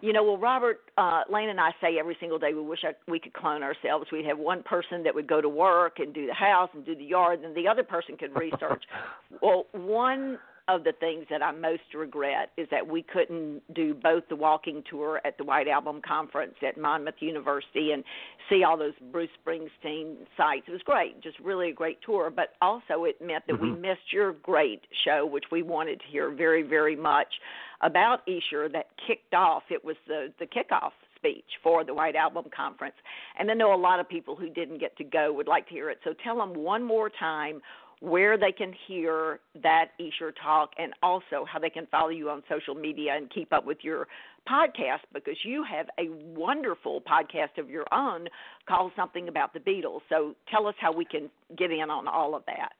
You 0.00 0.12
know, 0.12 0.22
well, 0.22 0.38
Robert, 0.38 0.78
uh, 0.96 1.22
Lane 1.28 1.48
and 1.48 1.60
I 1.60 1.70
say 1.80 1.98
every 1.98 2.16
single 2.20 2.38
day 2.38 2.54
we 2.54 2.62
wish 2.62 2.84
I, 2.84 2.92
we 3.10 3.18
could 3.18 3.32
clone 3.32 3.64
ourselves. 3.64 4.06
We'd 4.12 4.26
have 4.26 4.38
one 4.38 4.62
person 4.62 5.02
that 5.02 5.12
would 5.12 5.26
go 5.26 5.40
to 5.40 5.48
work 5.48 5.98
and 5.98 6.14
do 6.14 6.24
the 6.24 6.34
house 6.34 6.70
and 6.72 6.86
do 6.86 6.94
the 6.94 7.04
yard, 7.04 7.40
and 7.42 7.52
the 7.56 7.66
other 7.66 7.82
person 7.82 8.16
could 8.16 8.30
research. 8.38 8.84
well, 9.42 9.66
one 9.72 10.38
of 10.68 10.84
the 10.84 10.92
things 10.92 11.24
that 11.30 11.42
I 11.42 11.50
most 11.50 11.94
regret 11.94 12.50
is 12.58 12.68
that 12.70 12.86
we 12.86 13.02
couldn't 13.02 13.62
do 13.74 13.94
both 13.94 14.24
the 14.28 14.36
walking 14.36 14.84
tour 14.88 15.20
at 15.24 15.38
the 15.38 15.44
White 15.44 15.66
Album 15.66 16.02
Conference 16.06 16.54
at 16.66 16.76
Monmouth 16.76 17.14
University 17.20 17.92
and 17.92 18.04
see 18.50 18.64
all 18.64 18.76
those 18.76 18.92
Bruce 19.10 19.30
Springsteen 19.44 20.16
sites. 20.36 20.64
It 20.68 20.72
was 20.72 20.82
great, 20.84 21.20
just 21.22 21.38
really 21.40 21.70
a 21.70 21.72
great 21.72 21.98
tour, 22.02 22.30
but 22.30 22.54
also 22.60 23.04
it 23.04 23.20
meant 23.20 23.46
that 23.46 23.58
we 23.58 23.70
Mhm. 23.70 23.80
missed 23.80 24.12
your 24.12 24.32
great 24.32 24.84
show, 25.04 25.24
which 25.24 25.50
we 25.50 25.62
wanted 25.62 26.00
to 26.00 26.06
hear 26.06 26.28
very, 26.28 26.62
very 26.62 26.96
much 26.96 27.40
about 27.80 28.22
Esher 28.28 28.68
that 28.68 28.94
kicked 28.98 29.34
off. 29.34 29.70
It 29.70 29.84
was 29.84 29.96
the 30.06 30.32
the 30.38 30.46
kickoff 30.46 30.92
speech 31.16 31.58
for 31.62 31.82
the 31.82 31.94
White 31.94 32.14
Album 32.14 32.48
Conference, 32.50 32.94
and 33.36 33.50
I 33.50 33.54
know 33.54 33.72
a 33.72 33.76
lot 33.76 34.00
of 34.00 34.08
people 34.08 34.36
who 34.36 34.48
didn't 34.48 34.78
get 34.78 34.96
to 34.98 35.04
go 35.04 35.32
would 35.32 35.48
like 35.48 35.66
to 35.68 35.72
hear 35.74 35.90
it. 35.90 35.98
So 36.04 36.12
tell 36.12 36.36
them 36.36 36.54
one 36.54 36.84
more 36.84 37.10
time 37.10 37.62
where 38.00 38.38
they 38.38 38.52
can 38.52 38.72
hear 38.86 39.40
that 39.62 39.90
Esher 39.98 40.32
talk, 40.32 40.70
and 40.78 40.92
also 41.02 41.44
how 41.50 41.58
they 41.58 41.70
can 41.70 41.86
follow 41.90 42.10
you 42.10 42.30
on 42.30 42.42
social 42.48 42.74
media 42.74 43.14
and 43.16 43.30
keep 43.30 43.52
up 43.52 43.64
with 43.64 43.78
your 43.82 44.06
podcast 44.48 45.00
because 45.12 45.36
you 45.44 45.64
have 45.64 45.86
a 45.98 46.08
wonderful 46.38 47.02
podcast 47.02 47.58
of 47.58 47.68
your 47.68 47.84
own 47.92 48.28
called 48.68 48.92
Something 48.96 49.28
About 49.28 49.52
the 49.52 49.60
Beatles. 49.60 50.00
So 50.08 50.34
tell 50.50 50.66
us 50.66 50.74
how 50.80 50.92
we 50.92 51.04
can 51.04 51.28
get 51.56 51.70
in 51.70 51.90
on 51.90 52.08
all 52.08 52.34
of 52.34 52.44
that. 52.46 52.72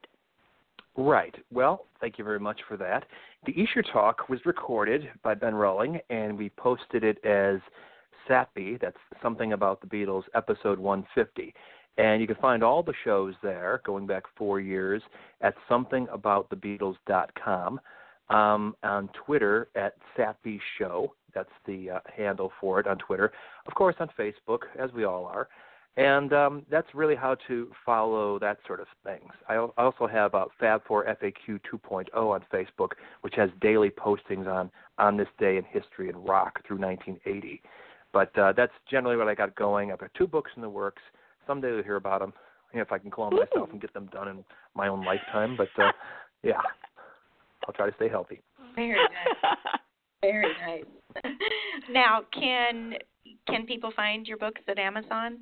Right. 0.97 1.35
Well, 1.53 1.87
thank 2.01 2.19
you 2.19 2.25
very 2.25 2.41
much 2.41 2.61
for 2.67 2.77
that. 2.77 3.05
The 3.47 3.53
Esher 3.53 3.83
Talk 3.83 4.29
was 4.29 4.41
recorded 4.45 5.09
by 5.23 5.35
Ben 5.35 5.55
Rowling, 5.55 6.01
and 6.11 6.37
we 6.37 6.51
posted 6.51 7.05
it 7.05 7.25
as 7.25 7.61
SAPI, 8.29 8.81
that's 8.81 8.97
Something 9.23 9.53
About 9.53 9.81
the 9.81 9.87
Beatles, 9.87 10.25
episode 10.35 10.79
150. 10.79 11.55
And 11.99 12.21
you 12.21 12.27
can 12.27 12.37
find 12.37 12.63
all 12.63 12.83
the 12.83 12.95
shows 13.05 13.35
there, 13.43 13.83
going 13.85 14.07
back 14.07 14.23
four 14.37 14.61
years, 14.61 15.03
at 15.41 15.55
somethingaboutthebeatles.com. 15.69 17.81
Um, 18.31 18.77
on 18.83 19.09
Twitter 19.25 19.69
at 19.75 19.95
Sappy 20.15 20.61
Show, 20.79 21.15
that's 21.35 21.49
the 21.67 21.93
uh, 21.93 22.01
handle 22.15 22.53
for 22.61 22.79
it 22.79 22.87
on 22.87 22.99
Twitter. 22.99 23.33
Of 23.67 23.75
course, 23.75 23.95
on 24.01 24.11
Facebook, 24.19 24.65
as 24.79 24.93
we 24.93 25.05
all 25.05 25.25
are. 25.25 25.49
And 25.97 26.31
um, 26.33 26.65
that's 26.71 26.95
really 26.95 27.17
how 27.17 27.37
to 27.49 27.71
follow 27.85 28.39
that 28.39 28.59
sort 28.67 28.81
of 28.81 28.87
things. 29.03 29.33
I 29.49 29.57
also 29.77 30.07
have 30.07 30.35
uh, 30.35 30.45
Fab4 30.63 31.17
FAQ 31.21 31.61
2.0 31.73 32.15
on 32.15 32.45
Facebook, 32.53 32.91
which 33.23 33.35
has 33.35 33.51
daily 33.61 33.91
postings 33.91 34.47
on 34.47 34.71
on 34.99 35.17
this 35.17 35.27
day 35.39 35.57
in 35.57 35.65
history 35.65 36.09
and 36.09 36.29
rock 36.29 36.65
through 36.67 36.79
1980. 36.79 37.61
But 38.13 38.39
uh, 38.39 38.53
that's 38.57 38.73
generally 38.89 39.17
what 39.17 39.27
I 39.27 39.35
got 39.35 39.57
going. 39.57 39.91
I've 39.91 39.99
got 39.99 40.15
two 40.17 40.29
books 40.29 40.53
in 40.55 40.63
the 40.63 40.69
works. 40.69 41.03
Someday 41.49 41.69
you'll 41.71 41.83
hear 41.83 41.97
about 41.97 42.21
them, 42.21 42.33
you 42.73 42.79
know, 42.79 42.83
if 42.83 42.93
I 42.93 42.99
can 42.99 43.11
clone 43.11 43.35
myself 43.35 43.71
and 43.73 43.81
get 43.81 43.93
them 43.95 44.09
done 44.13 44.29
in 44.29 44.45
my 44.77 44.87
own 44.87 45.05
lifetime. 45.05 45.57
But 45.57 45.71
uh, 45.83 45.91
yeah, 46.45 46.61
I'll 47.67 47.75
try 47.75 47.89
to 47.89 47.97
stay 47.97 48.09
healthy. 48.09 48.41
Very 48.77 48.95
nice. 48.95 49.57
Very 50.21 50.53
nice. 50.67 51.25
now, 51.91 52.21
can 52.33 52.95
can 53.49 53.67
people 53.67 53.91
find 53.97 54.27
your 54.27 54.37
books 54.37 54.61
at 54.69 54.79
Amazon? 54.79 55.39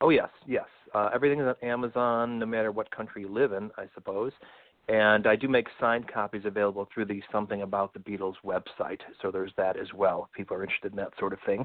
Oh 0.00 0.10
yes, 0.10 0.30
yes. 0.46 0.64
Uh, 0.94 1.10
everything 1.14 1.40
is 1.40 1.46
on 1.46 1.68
Amazon, 1.68 2.38
no 2.38 2.46
matter 2.46 2.72
what 2.72 2.90
country 2.90 3.22
you 3.22 3.28
live 3.28 3.52
in, 3.52 3.70
I 3.76 3.84
suppose. 3.94 4.32
And 4.90 5.28
I 5.28 5.36
do 5.36 5.46
make 5.46 5.68
signed 5.78 6.12
copies 6.12 6.42
available 6.44 6.88
through 6.92 7.04
the 7.04 7.22
Something 7.30 7.62
About 7.62 7.94
the 7.94 8.00
Beatles 8.00 8.34
website, 8.44 8.98
so 9.22 9.30
there's 9.30 9.52
that 9.56 9.78
as 9.78 9.86
well. 9.94 10.28
If 10.28 10.36
people 10.36 10.56
are 10.56 10.64
interested 10.64 10.90
in 10.90 10.96
that 10.96 11.12
sort 11.16 11.32
of 11.32 11.38
thing. 11.46 11.64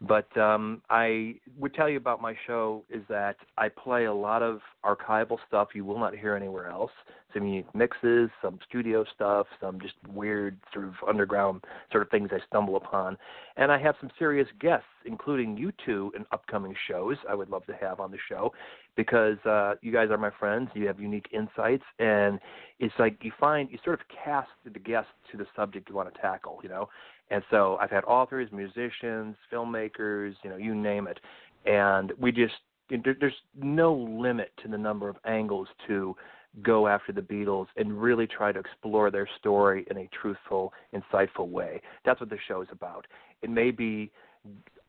But 0.00 0.36
um, 0.36 0.82
I 0.90 1.36
would 1.56 1.72
tell 1.72 1.88
you 1.88 1.98
about 1.98 2.20
my 2.20 2.34
show 2.48 2.82
is 2.90 3.02
that 3.08 3.36
I 3.56 3.68
play 3.68 4.06
a 4.06 4.12
lot 4.12 4.42
of 4.42 4.58
archival 4.84 5.38
stuff 5.46 5.68
you 5.72 5.84
will 5.84 6.00
not 6.00 6.16
hear 6.16 6.34
anywhere 6.34 6.68
else. 6.68 6.90
Some 7.34 7.46
unique 7.46 7.74
mixes, 7.74 8.30
some 8.40 8.58
studio 8.68 9.04
stuff, 9.14 9.46
some 9.60 9.80
just 9.80 9.94
weird 10.08 10.56
sort 10.72 10.86
of 10.86 10.94
underground 11.06 11.64
sort 11.90 12.02
of 12.02 12.10
things 12.10 12.30
I 12.32 12.38
stumble 12.46 12.76
upon. 12.76 13.18
And 13.56 13.70
I 13.70 13.78
have 13.78 13.96
some 14.00 14.10
serious 14.18 14.48
guests, 14.60 14.86
including 15.04 15.56
you 15.56 15.72
two 15.84 16.12
in 16.16 16.24
upcoming 16.32 16.74
shows 16.88 17.16
I 17.28 17.34
would 17.34 17.50
love 17.50 17.66
to 17.66 17.74
have 17.80 18.00
on 18.00 18.10
the 18.10 18.18
show 18.28 18.52
because 18.96 19.38
uh, 19.44 19.74
you 19.82 19.92
guys 19.92 20.10
are 20.10 20.18
my 20.18 20.30
friends. 20.38 20.70
You 20.74 20.86
have 20.86 21.00
unique 21.00 21.26
insights, 21.32 21.84
and 21.98 22.38
it's 22.78 22.94
like 22.98 23.18
you 23.22 23.32
find 23.38 23.70
you 23.70 23.78
sort 23.84 24.00
of 24.00 24.06
cast 24.24 24.48
the 24.64 24.78
guest 24.78 25.08
to 25.32 25.36
the 25.36 25.46
subject 25.56 25.88
you 25.88 25.94
want 25.94 26.12
to 26.12 26.20
tackle, 26.20 26.60
you 26.62 26.68
know. 26.68 26.88
And 27.30 27.42
so 27.50 27.76
I've 27.80 27.90
had 27.90 28.04
authors, 28.04 28.50
musicians, 28.52 29.36
filmmakers, 29.52 30.34
you 30.42 30.50
know, 30.50 30.56
you 30.56 30.74
name 30.74 31.08
it, 31.08 31.18
and 31.66 32.12
we 32.18 32.32
just 32.32 32.54
there's 32.88 33.34
no 33.60 33.94
limit 33.94 34.52
to 34.62 34.68
the 34.68 34.76
number 34.76 35.08
of 35.08 35.16
angles 35.24 35.68
to 35.86 36.14
go 36.62 36.86
after 36.86 37.12
the 37.12 37.20
Beatles 37.20 37.66
and 37.76 38.00
really 38.00 38.26
try 38.26 38.52
to 38.52 38.58
explore 38.58 39.10
their 39.10 39.28
story 39.38 39.86
in 39.90 39.98
a 39.98 40.08
truthful, 40.20 40.72
insightful 40.94 41.48
way. 41.48 41.80
That's 42.04 42.20
what 42.20 42.30
the 42.30 42.38
show 42.46 42.62
is 42.62 42.68
about. 42.70 43.06
It 43.42 43.50
may 43.50 43.70
be 43.70 44.10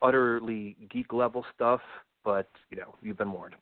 utterly 0.02 0.76
geek 0.92 1.14
level 1.14 1.46
stuff, 1.56 1.82
but 2.24 2.50
you 2.70 2.78
know, 2.78 2.96
you've 3.02 3.18
been 3.18 3.32
warned. 3.32 3.56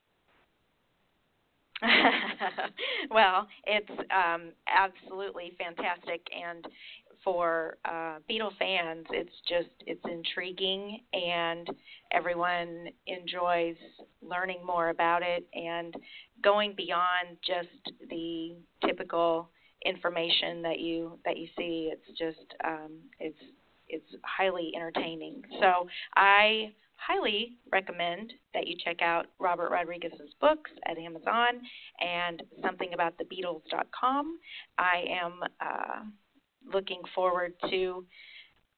well, 3.12 3.48
it's 3.66 3.90
um, 3.90 4.52
absolutely 4.68 5.54
fantastic, 5.58 6.22
and 6.34 6.66
for 7.24 7.78
uh, 7.86 8.18
Beatle 8.30 8.56
fans, 8.58 9.06
it's 9.12 9.34
just 9.48 9.70
it's 9.86 10.02
intriguing, 10.06 11.00
and 11.14 11.70
everyone 12.12 12.88
enjoys 13.08 13.76
learning 14.22 14.66
more 14.66 14.90
about 14.90 15.22
it 15.24 15.48
and 15.54 15.96
going 16.44 16.74
beyond 16.76 17.38
just 17.46 17.96
the 18.10 18.56
typical 18.86 19.50
information 19.86 20.62
that 20.62 20.80
you 20.80 21.20
that 21.26 21.38
you 21.38 21.48
see. 21.58 21.92
It's 21.92 22.20
just 22.20 22.54
um, 22.66 23.00
it's 23.20 23.40
it's 23.88 24.16
highly 24.24 24.72
entertaining. 24.76 25.42
So 25.60 25.88
I 26.16 26.74
highly 26.96 27.58
recommend 27.72 28.34
that 28.54 28.68
you 28.68 28.76
check 28.84 29.02
out 29.02 29.28
Robert 29.40 29.70
Rodriguez's 29.72 30.34
books 30.40 30.72
at 30.86 30.98
Amazon 30.98 31.62
and 32.00 32.42
somethingaboutthe 32.64 33.28
I 34.78 35.06
am 35.22 35.34
uh, 35.60 36.04
looking 36.72 37.02
forward 37.16 37.54
to 37.70 38.06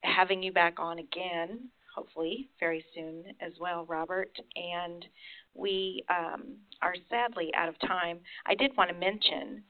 having 0.01 0.43
you 0.43 0.51
back 0.51 0.79
on 0.79 0.99
again, 0.99 1.69
hopefully 1.93 2.49
very 2.59 2.83
soon 2.93 3.23
as 3.41 3.53
well, 3.59 3.85
Robert. 3.85 4.31
And 4.55 5.05
we 5.53 6.03
um, 6.09 6.55
are 6.81 6.95
sadly 7.09 7.51
out 7.55 7.69
of 7.69 7.79
time. 7.79 8.19
I 8.45 8.55
did 8.55 8.75
want 8.77 8.89
to 8.89 8.95
mention 8.95 9.63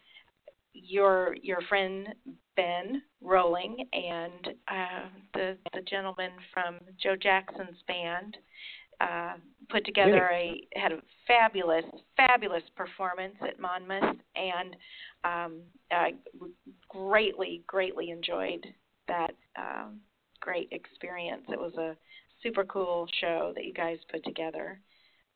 your 0.74 1.36
your 1.42 1.62
friend 1.70 2.10
Ben 2.56 3.02
Rolling 3.22 3.78
and 3.94 4.56
uh, 4.68 5.10
the 5.34 5.58
the 5.74 5.82
gentleman 5.90 6.32
from 6.54 6.80
Joe 7.02 7.16
Jackson's 7.16 7.82
band 7.88 8.38
uh, 9.02 9.34
put 9.70 9.86
together 9.86 10.30
a 10.32 10.62
had 10.76 10.92
a 10.92 11.02
fabulous 11.28 11.86
fabulous 12.16 12.64
performance 12.76 13.36
at 13.42 13.60
Monmouth 13.60 14.18
and 14.36 14.76
um, 15.26 15.62
I 15.92 16.14
greatly 16.90 17.64
greatly 17.68 18.12
enjoyed 18.12 18.66
that 19.08 19.32
um, 19.58 20.00
great 20.40 20.70
experience. 20.72 21.44
It 21.50 21.60
was 21.60 21.74
a 21.76 21.96
super 22.44 22.64
cool 22.66 23.08
show 23.20 23.52
that 23.56 23.66
you 23.66 23.74
guys 23.74 23.98
put 24.12 24.24
together. 24.24 24.80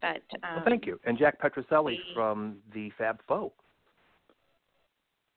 But 0.02 0.22
um, 0.44 0.56
well, 0.58 0.64
thank 0.66 0.86
you. 0.86 1.00
And 1.06 1.18
Jack 1.18 1.42
Petruzzelli 1.42 1.96
the, 1.98 2.14
from 2.14 2.58
the 2.74 2.92
Fab 2.98 3.20
Faux. 3.28 3.54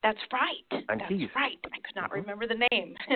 That's 0.03 0.19
right. 0.33 0.83
And 0.89 1.01
That's 1.01 1.09
Keith. 1.09 1.31
right. 1.37 1.59
I 1.67 1.79
could 1.79 1.95
not 1.95 2.11
Mhm. 2.11 2.15
remember 2.15 2.47
the 2.47 2.67
name. 2.71 2.97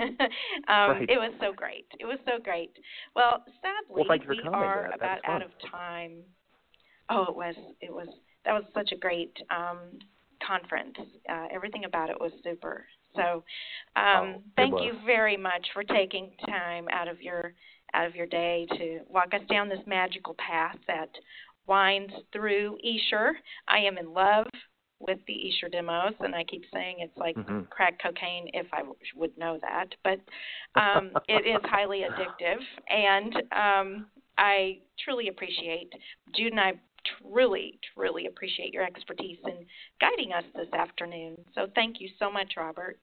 um, 0.68 0.90
Right. 0.90 1.10
It 1.10 1.18
was 1.18 1.32
so 1.40 1.52
great. 1.52 1.86
It 1.98 2.06
was 2.06 2.18
so 2.24 2.38
great. 2.38 2.78
Well, 3.14 3.44
sadly, 3.60 3.86
Well, 3.88 4.04
thank 4.08 4.22
you 4.22 4.28
for 4.28 4.34
we 4.34 4.42
are 4.42 4.90
about 4.92 5.18
out 5.24 5.42
of 5.42 5.50
time. 5.70 6.22
Oh, 7.08 7.24
it 7.24 7.36
was. 7.36 7.54
It 7.80 7.92
was. 7.92 8.08
That 8.44 8.52
was 8.52 8.64
such 8.72 8.92
a 8.92 8.96
great 8.96 9.36
um, 9.50 9.98
conference. 10.46 10.96
Uh, 11.28 11.46
everything 11.52 11.84
about 11.84 12.10
it 12.10 12.20
was 12.20 12.32
super. 12.42 12.84
So, 13.14 13.44
Oh, 13.96 14.00
um, 14.02 14.28
it 14.34 14.40
thank 14.56 14.74
you 14.82 14.92
very 15.06 15.36
much 15.36 15.66
for 15.72 15.82
taking 15.84 16.32
time 16.46 16.86
out 16.90 17.08
of 17.08 17.20
your 17.22 17.54
out 17.94 18.06
of 18.06 18.14
your 18.14 18.26
day 18.26 18.66
to 18.76 19.00
walk 19.08 19.32
us 19.32 19.40
down 19.48 19.68
this 19.68 19.78
magical 19.86 20.34
path 20.34 20.76
that 20.86 21.08
winds 21.66 22.12
through 22.32 22.76
Esher. 22.84 23.32
I 23.68 23.78
am 23.78 23.96
in 23.96 24.12
love 24.12 24.46
with 24.98 25.18
the 25.26 25.48
Esher 25.48 25.68
demos, 25.68 26.14
and 26.20 26.34
I 26.34 26.44
keep 26.44 26.64
saying 26.72 26.96
it's 27.00 27.16
like 27.16 27.36
Mhm. 27.36 27.68
crack 27.70 27.98
cocaine 28.02 28.50
if 28.54 28.66
I 28.72 28.78
w- 28.78 28.96
would 29.14 29.36
know 29.38 29.58
that, 29.58 29.94
but 30.02 30.20
um, 30.74 31.10
it 31.28 31.46
is 31.46 31.62
highly 31.64 32.00
addictive, 32.00 32.62
and 32.88 33.42
um, 33.52 34.06
I 34.38 34.80
truly 34.98 35.28
appreciate 35.28 35.92
Jude 36.34 36.52
and 36.52 36.60
I 36.60 36.74
truly, 37.20 37.78
truly 37.94 38.26
appreciate 38.26 38.72
your 38.72 38.84
expertise 38.84 39.38
in 39.44 39.64
guiding 40.00 40.32
us 40.32 40.44
this 40.54 40.72
afternoon. 40.72 41.36
So 41.54 41.66
thank 41.74 42.00
you 42.00 42.08
so 42.18 42.30
much, 42.30 42.54
Robert. 42.56 42.98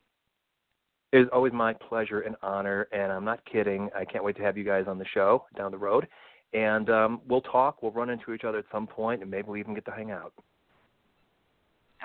It 1.12 1.20
is 1.22 1.28
always 1.32 1.54
my 1.54 1.74
pleasure 1.74 2.22
and 2.22 2.36
honor, 2.42 2.88
and 2.92 3.12
I'm 3.12 3.24
not 3.24 3.40
kidding. 3.46 3.90
I 3.96 4.04
can't 4.04 4.24
wait 4.24 4.36
to 4.38 4.42
have 4.44 4.58
you 4.58 4.64
guys 4.64 4.86
on 4.88 4.98
the 4.98 5.06
show 5.14 5.46
down 5.56 5.72
the 5.72 5.78
road, 5.78 6.08
and 6.54 6.90
um, 6.90 7.22
we'll 7.28 7.42
talk. 7.42 7.84
We'll 7.84 7.92
run 7.92 8.10
into 8.10 8.34
each 8.34 8.44
other 8.44 8.58
at 8.58 8.66
some 8.72 8.88
point, 8.88 9.22
and 9.22 9.30
maybe 9.30 9.50
we 9.50 9.60
even 9.60 9.76
get 9.76 9.86
to 9.86 9.92
hang 9.92 10.10
out. 10.12 10.34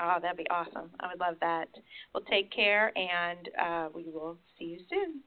Oh, 0.01 0.19
that'd 0.21 0.37
be 0.37 0.47
awesome. 0.51 0.91
I 1.01 1.09
would 1.09 1.21
love 1.21 1.37
that. 1.41 1.69
Well, 2.15 2.23
take 2.31 2.53
care, 2.53 2.93
and 2.97 3.49
uh, 3.61 3.89
we 3.95 4.05
will 4.05 4.37
see 4.59 4.67
you 4.67 4.79
soon. 4.91 5.21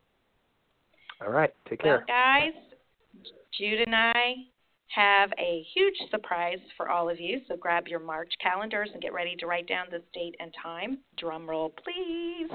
All 1.20 1.32
right, 1.32 1.54
take 1.70 1.84
Well, 1.84 1.98
care. 1.98 2.06
guys, 2.08 2.54
Jude 3.58 3.82
and 3.82 3.96
I 3.96 4.36
have 4.94 5.32
a 5.40 5.66
huge 5.74 5.96
surprise 6.10 6.60
for 6.76 6.90
all 6.90 7.10
of 7.10 7.20
you. 7.20 7.42
So 7.48 7.56
grab 7.56 7.88
your 7.88 8.00
March 8.00 8.34
calendars 8.42 8.90
and 8.94 9.02
get 9.02 9.14
ready 9.14 9.36
to 9.38 9.48
write 9.48 9.68
down 9.68 9.88
this 9.90 10.02
date 10.14 10.36
and 10.40 10.54
time. 10.62 11.00
Drum 11.18 11.50
roll, 11.50 11.74
please. 11.84 12.52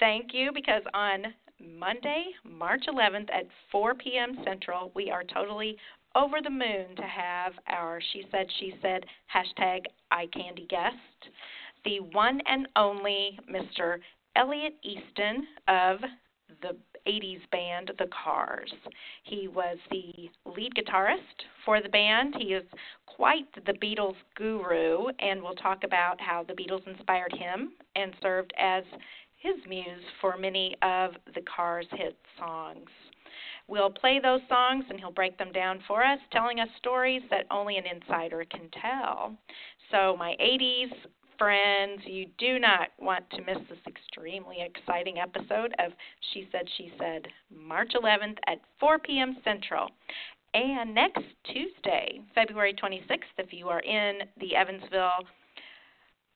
Thank 0.00 0.32
you, 0.32 0.50
because 0.52 0.82
on 0.92 1.34
Monday, 1.78 2.24
March 2.44 2.84
11th 2.88 3.30
at 3.32 3.46
4 3.70 3.94
p.m. 3.94 4.38
Central, 4.44 4.90
we 4.94 5.10
are 5.10 5.22
totally 5.24 5.76
over 6.16 6.38
the 6.42 6.50
moon 6.50 6.94
to 6.96 7.02
have 7.02 7.52
our 7.68 8.00
She 8.12 8.24
Said, 8.30 8.46
She 8.58 8.74
Said 8.82 9.04
hashtag 9.34 9.80
eye 10.10 10.28
candy 10.32 10.66
guest, 10.68 10.96
the 11.84 12.00
one 12.12 12.40
and 12.46 12.68
only 12.76 13.38
Mr. 13.50 13.98
Elliot 14.36 14.74
Easton 14.82 15.46
of 15.68 15.98
the 16.62 16.76
80s 17.06 17.40
band 17.50 17.92
The 17.98 18.08
Cars. 18.24 18.72
He 19.24 19.48
was 19.48 19.78
the 19.90 20.30
lead 20.44 20.72
guitarist 20.74 21.44
for 21.64 21.80
the 21.82 21.88
band. 21.88 22.34
He 22.38 22.54
is 22.54 22.64
quite 23.06 23.46
the 23.66 23.72
Beatles 23.74 24.16
guru, 24.36 25.06
and 25.18 25.42
we'll 25.42 25.54
talk 25.54 25.84
about 25.84 26.20
how 26.20 26.44
the 26.44 26.54
Beatles 26.54 26.86
inspired 26.86 27.32
him 27.32 27.72
and 27.96 28.14
served 28.20 28.52
as 28.58 28.84
his 29.38 29.54
muse 29.68 30.04
for 30.20 30.36
many 30.36 30.74
of 30.82 31.12
the 31.34 31.42
Cars' 31.42 31.86
hit 31.92 32.16
songs. 32.38 32.88
We'll 33.66 33.90
play 33.90 34.20
those 34.22 34.40
songs 34.48 34.84
and 34.90 34.98
he'll 34.98 35.10
break 35.10 35.38
them 35.38 35.52
down 35.52 35.80
for 35.86 36.04
us, 36.04 36.18
telling 36.32 36.60
us 36.60 36.68
stories 36.78 37.22
that 37.30 37.46
only 37.50 37.78
an 37.78 37.84
insider 37.86 38.44
can 38.50 38.68
tell. 38.80 39.36
So, 39.90 40.16
my 40.18 40.36
80s 40.40 40.92
friends, 41.38 42.00
you 42.04 42.26
do 42.38 42.58
not 42.58 42.88
want 42.98 43.28
to 43.30 43.42
miss 43.42 43.58
this 43.68 43.78
extremely 43.86 44.56
exciting 44.60 45.18
episode 45.18 45.74
of 45.78 45.92
She 46.32 46.48
Said, 46.52 46.62
She 46.76 46.92
Said, 46.98 47.26
March 47.54 47.92
11th 47.94 48.38
at 48.46 48.60
4 48.80 48.98
p.m. 49.00 49.36
Central. 49.44 49.88
And 50.54 50.94
next 50.94 51.22
Tuesday, 51.44 52.20
February 52.34 52.74
26th, 52.74 53.18
if 53.38 53.52
you 53.52 53.68
are 53.68 53.80
in 53.80 54.20
the 54.38 54.54
Evansville 54.54 55.26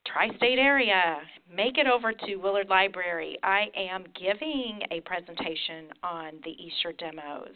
tri 0.06 0.28
state 0.36 0.58
area, 0.58 1.18
make 1.54 1.78
it 1.78 1.86
over 1.86 2.12
to 2.12 2.36
Willard 2.36 2.68
Library. 2.68 3.38
I 3.42 3.66
am 3.76 4.04
giving 4.18 4.80
a 4.90 5.00
presentation 5.02 5.88
on 6.02 6.32
the 6.44 6.50
Esher 6.50 6.92
demos, 6.92 7.54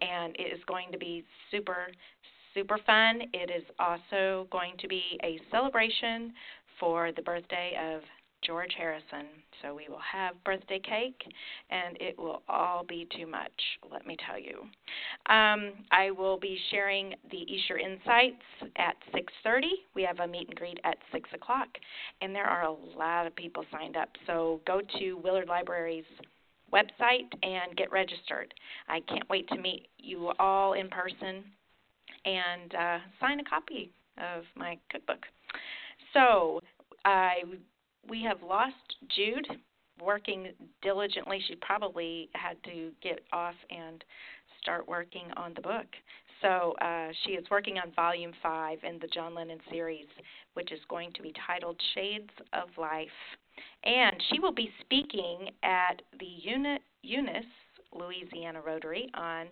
and 0.00 0.36
it 0.38 0.54
is 0.54 0.60
going 0.66 0.92
to 0.92 0.98
be 0.98 1.24
super, 1.50 1.88
super 2.54 2.78
fun. 2.86 3.22
It 3.32 3.50
is 3.50 3.64
also 3.78 4.46
going 4.50 4.74
to 4.78 4.88
be 4.88 5.18
a 5.22 5.40
celebration 5.50 6.32
for 6.78 7.12
the 7.12 7.22
birthday 7.22 7.72
of 7.94 8.02
George 8.44 8.72
Harrison. 8.76 9.26
So 9.62 9.74
we 9.74 9.86
will 9.88 10.00
have 10.12 10.42
birthday 10.44 10.78
cake, 10.78 11.20
and 11.70 11.96
it 12.00 12.18
will 12.18 12.42
all 12.48 12.84
be 12.84 13.08
too 13.16 13.26
much, 13.26 13.50
let 13.90 14.06
me 14.06 14.16
tell 14.26 14.38
you. 14.38 14.60
Um, 15.32 15.72
I 15.90 16.10
will 16.16 16.38
be 16.38 16.58
sharing 16.70 17.14
the 17.30 17.38
Esher 17.38 17.78
Insights 17.78 18.42
at 18.76 18.96
6:30. 19.12 19.84
We 19.94 20.02
have 20.02 20.20
a 20.20 20.26
meet 20.26 20.48
and 20.48 20.56
greet 20.56 20.78
at 20.84 20.98
6 21.12 21.32
o'clock, 21.32 21.68
and 22.20 22.34
there 22.34 22.46
are 22.46 22.62
a 22.62 22.72
lot 22.72 23.26
of 23.26 23.34
people 23.34 23.64
signed 23.70 23.96
up. 23.96 24.10
So 24.26 24.60
go 24.66 24.80
to 24.98 25.14
Willard 25.14 25.48
Library's 25.48 26.04
website 26.72 27.32
and 27.42 27.76
get 27.76 27.90
registered. 27.90 28.52
I 28.88 29.00
can't 29.00 29.28
wait 29.28 29.48
to 29.48 29.56
meet 29.56 29.88
you 29.98 30.32
all 30.38 30.74
in 30.74 30.88
person 30.88 31.44
and 32.24 32.74
uh, 32.74 32.98
sign 33.20 33.40
a 33.40 33.44
copy 33.44 33.90
of 34.18 34.44
my 34.56 34.78
cookbook. 34.90 35.24
So 36.16 36.60
I 37.04 37.42
we 38.08 38.22
have 38.22 38.42
lost 38.42 38.74
Jude 39.14 39.46
working 40.02 40.48
diligently. 40.82 41.42
She 41.46 41.56
probably 41.56 42.28
had 42.34 42.62
to 42.64 42.90
get 43.02 43.20
off 43.32 43.54
and 43.70 44.02
start 44.62 44.88
working 44.88 45.26
on 45.36 45.52
the 45.54 45.60
book. 45.60 45.86
So 46.42 46.74
uh, 46.80 47.08
she 47.24 47.32
is 47.32 47.44
working 47.50 47.78
on 47.78 47.92
volume 47.94 48.32
five 48.42 48.78
in 48.82 48.98
the 48.98 49.08
John 49.08 49.34
Lennon 49.34 49.58
series, 49.70 50.06
which 50.54 50.70
is 50.70 50.80
going 50.88 51.12
to 51.14 51.22
be 51.22 51.32
titled 51.46 51.80
Shades 51.94 52.30
of 52.52 52.68
Life. 52.78 53.08
And 53.84 54.16
she 54.30 54.38
will 54.38 54.52
be 54.52 54.70
speaking 54.80 55.48
at 55.62 56.02
the 56.20 56.26
Uni- 56.26 56.80
Eunice, 57.02 57.44
Louisiana 57.92 58.60
Rotary 58.64 59.10
on 59.14 59.46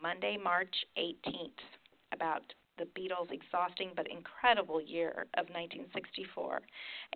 Monday, 0.00 0.38
March 0.42 0.74
18th 0.96 1.50
about 2.12 2.42
the 2.78 2.86
Beatles' 2.98 3.32
exhausting 3.32 3.90
but 3.96 4.06
incredible 4.10 4.80
year 4.80 5.26
of 5.34 5.46
1964, 5.50 6.60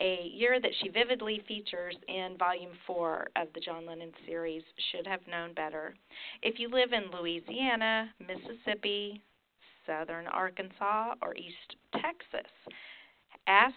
a 0.01 0.31
year 0.33 0.61
that 0.61 0.71
she 0.81 0.89
vividly 0.89 1.43
features 1.47 1.97
in 2.09 2.37
Volume 2.39 2.73
4 2.87 3.29
of 3.37 3.49
the 3.55 3.61
John 3.61 3.87
Lennon 3.87 4.13
series, 4.27 4.63
Should 4.91 5.07
Have 5.07 5.21
Known 5.29 5.55
Better. 5.55 5.95
If 6.43 6.59
you 6.59 6.69
live 6.69 6.93
in 6.93 7.11
Louisiana, 7.17 8.11
Mississippi, 8.21 9.23
Southern 9.87 10.27
Arkansas, 10.27 11.15
or 11.23 11.35
East 11.37 11.77
Texas, 12.01 12.51
ask 13.47 13.75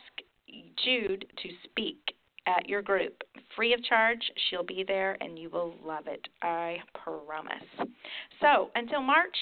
Jude 0.83 1.25
to 1.41 1.49
speak 1.63 2.15
at 2.47 2.69
your 2.69 2.81
group. 2.81 3.23
Free 3.55 3.73
of 3.73 3.83
charge, 3.83 4.21
she'll 4.49 4.63
be 4.63 4.83
there 4.87 5.17
and 5.21 5.37
you 5.37 5.49
will 5.49 5.73
love 5.83 6.07
it. 6.07 6.27
I 6.41 6.77
promise. 6.93 7.89
So, 8.41 8.69
until 8.75 9.01
March, 9.01 9.35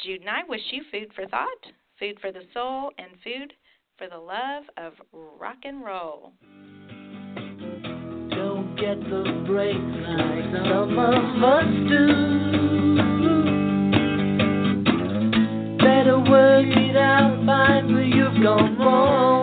Jude 0.00 0.20
and 0.20 0.30
I 0.30 0.44
wish 0.48 0.60
you 0.70 0.82
food 0.92 1.12
for 1.16 1.26
thought, 1.26 1.66
food 1.98 2.18
for 2.20 2.30
the 2.30 2.42
soul, 2.54 2.92
and 2.98 3.08
food 3.24 3.52
for 3.96 4.08
the 4.08 4.16
love 4.16 4.62
of 4.76 4.92
rock 5.12 5.56
and 5.64 5.84
roll. 5.84 6.32
Don't 8.30 8.76
get 8.76 9.00
the 9.10 9.42
break 9.44 9.74
like 9.74 10.52
some 10.70 10.96
of 11.00 11.42
us 11.42 11.64
do. 11.88 12.06
Better 15.78 16.18
work 16.30 16.66
it 16.66 16.96
out, 16.96 17.42
fine, 17.44 17.92
but 17.92 18.06
you've 18.06 18.40
gone 18.40 18.78
wrong. 18.78 19.37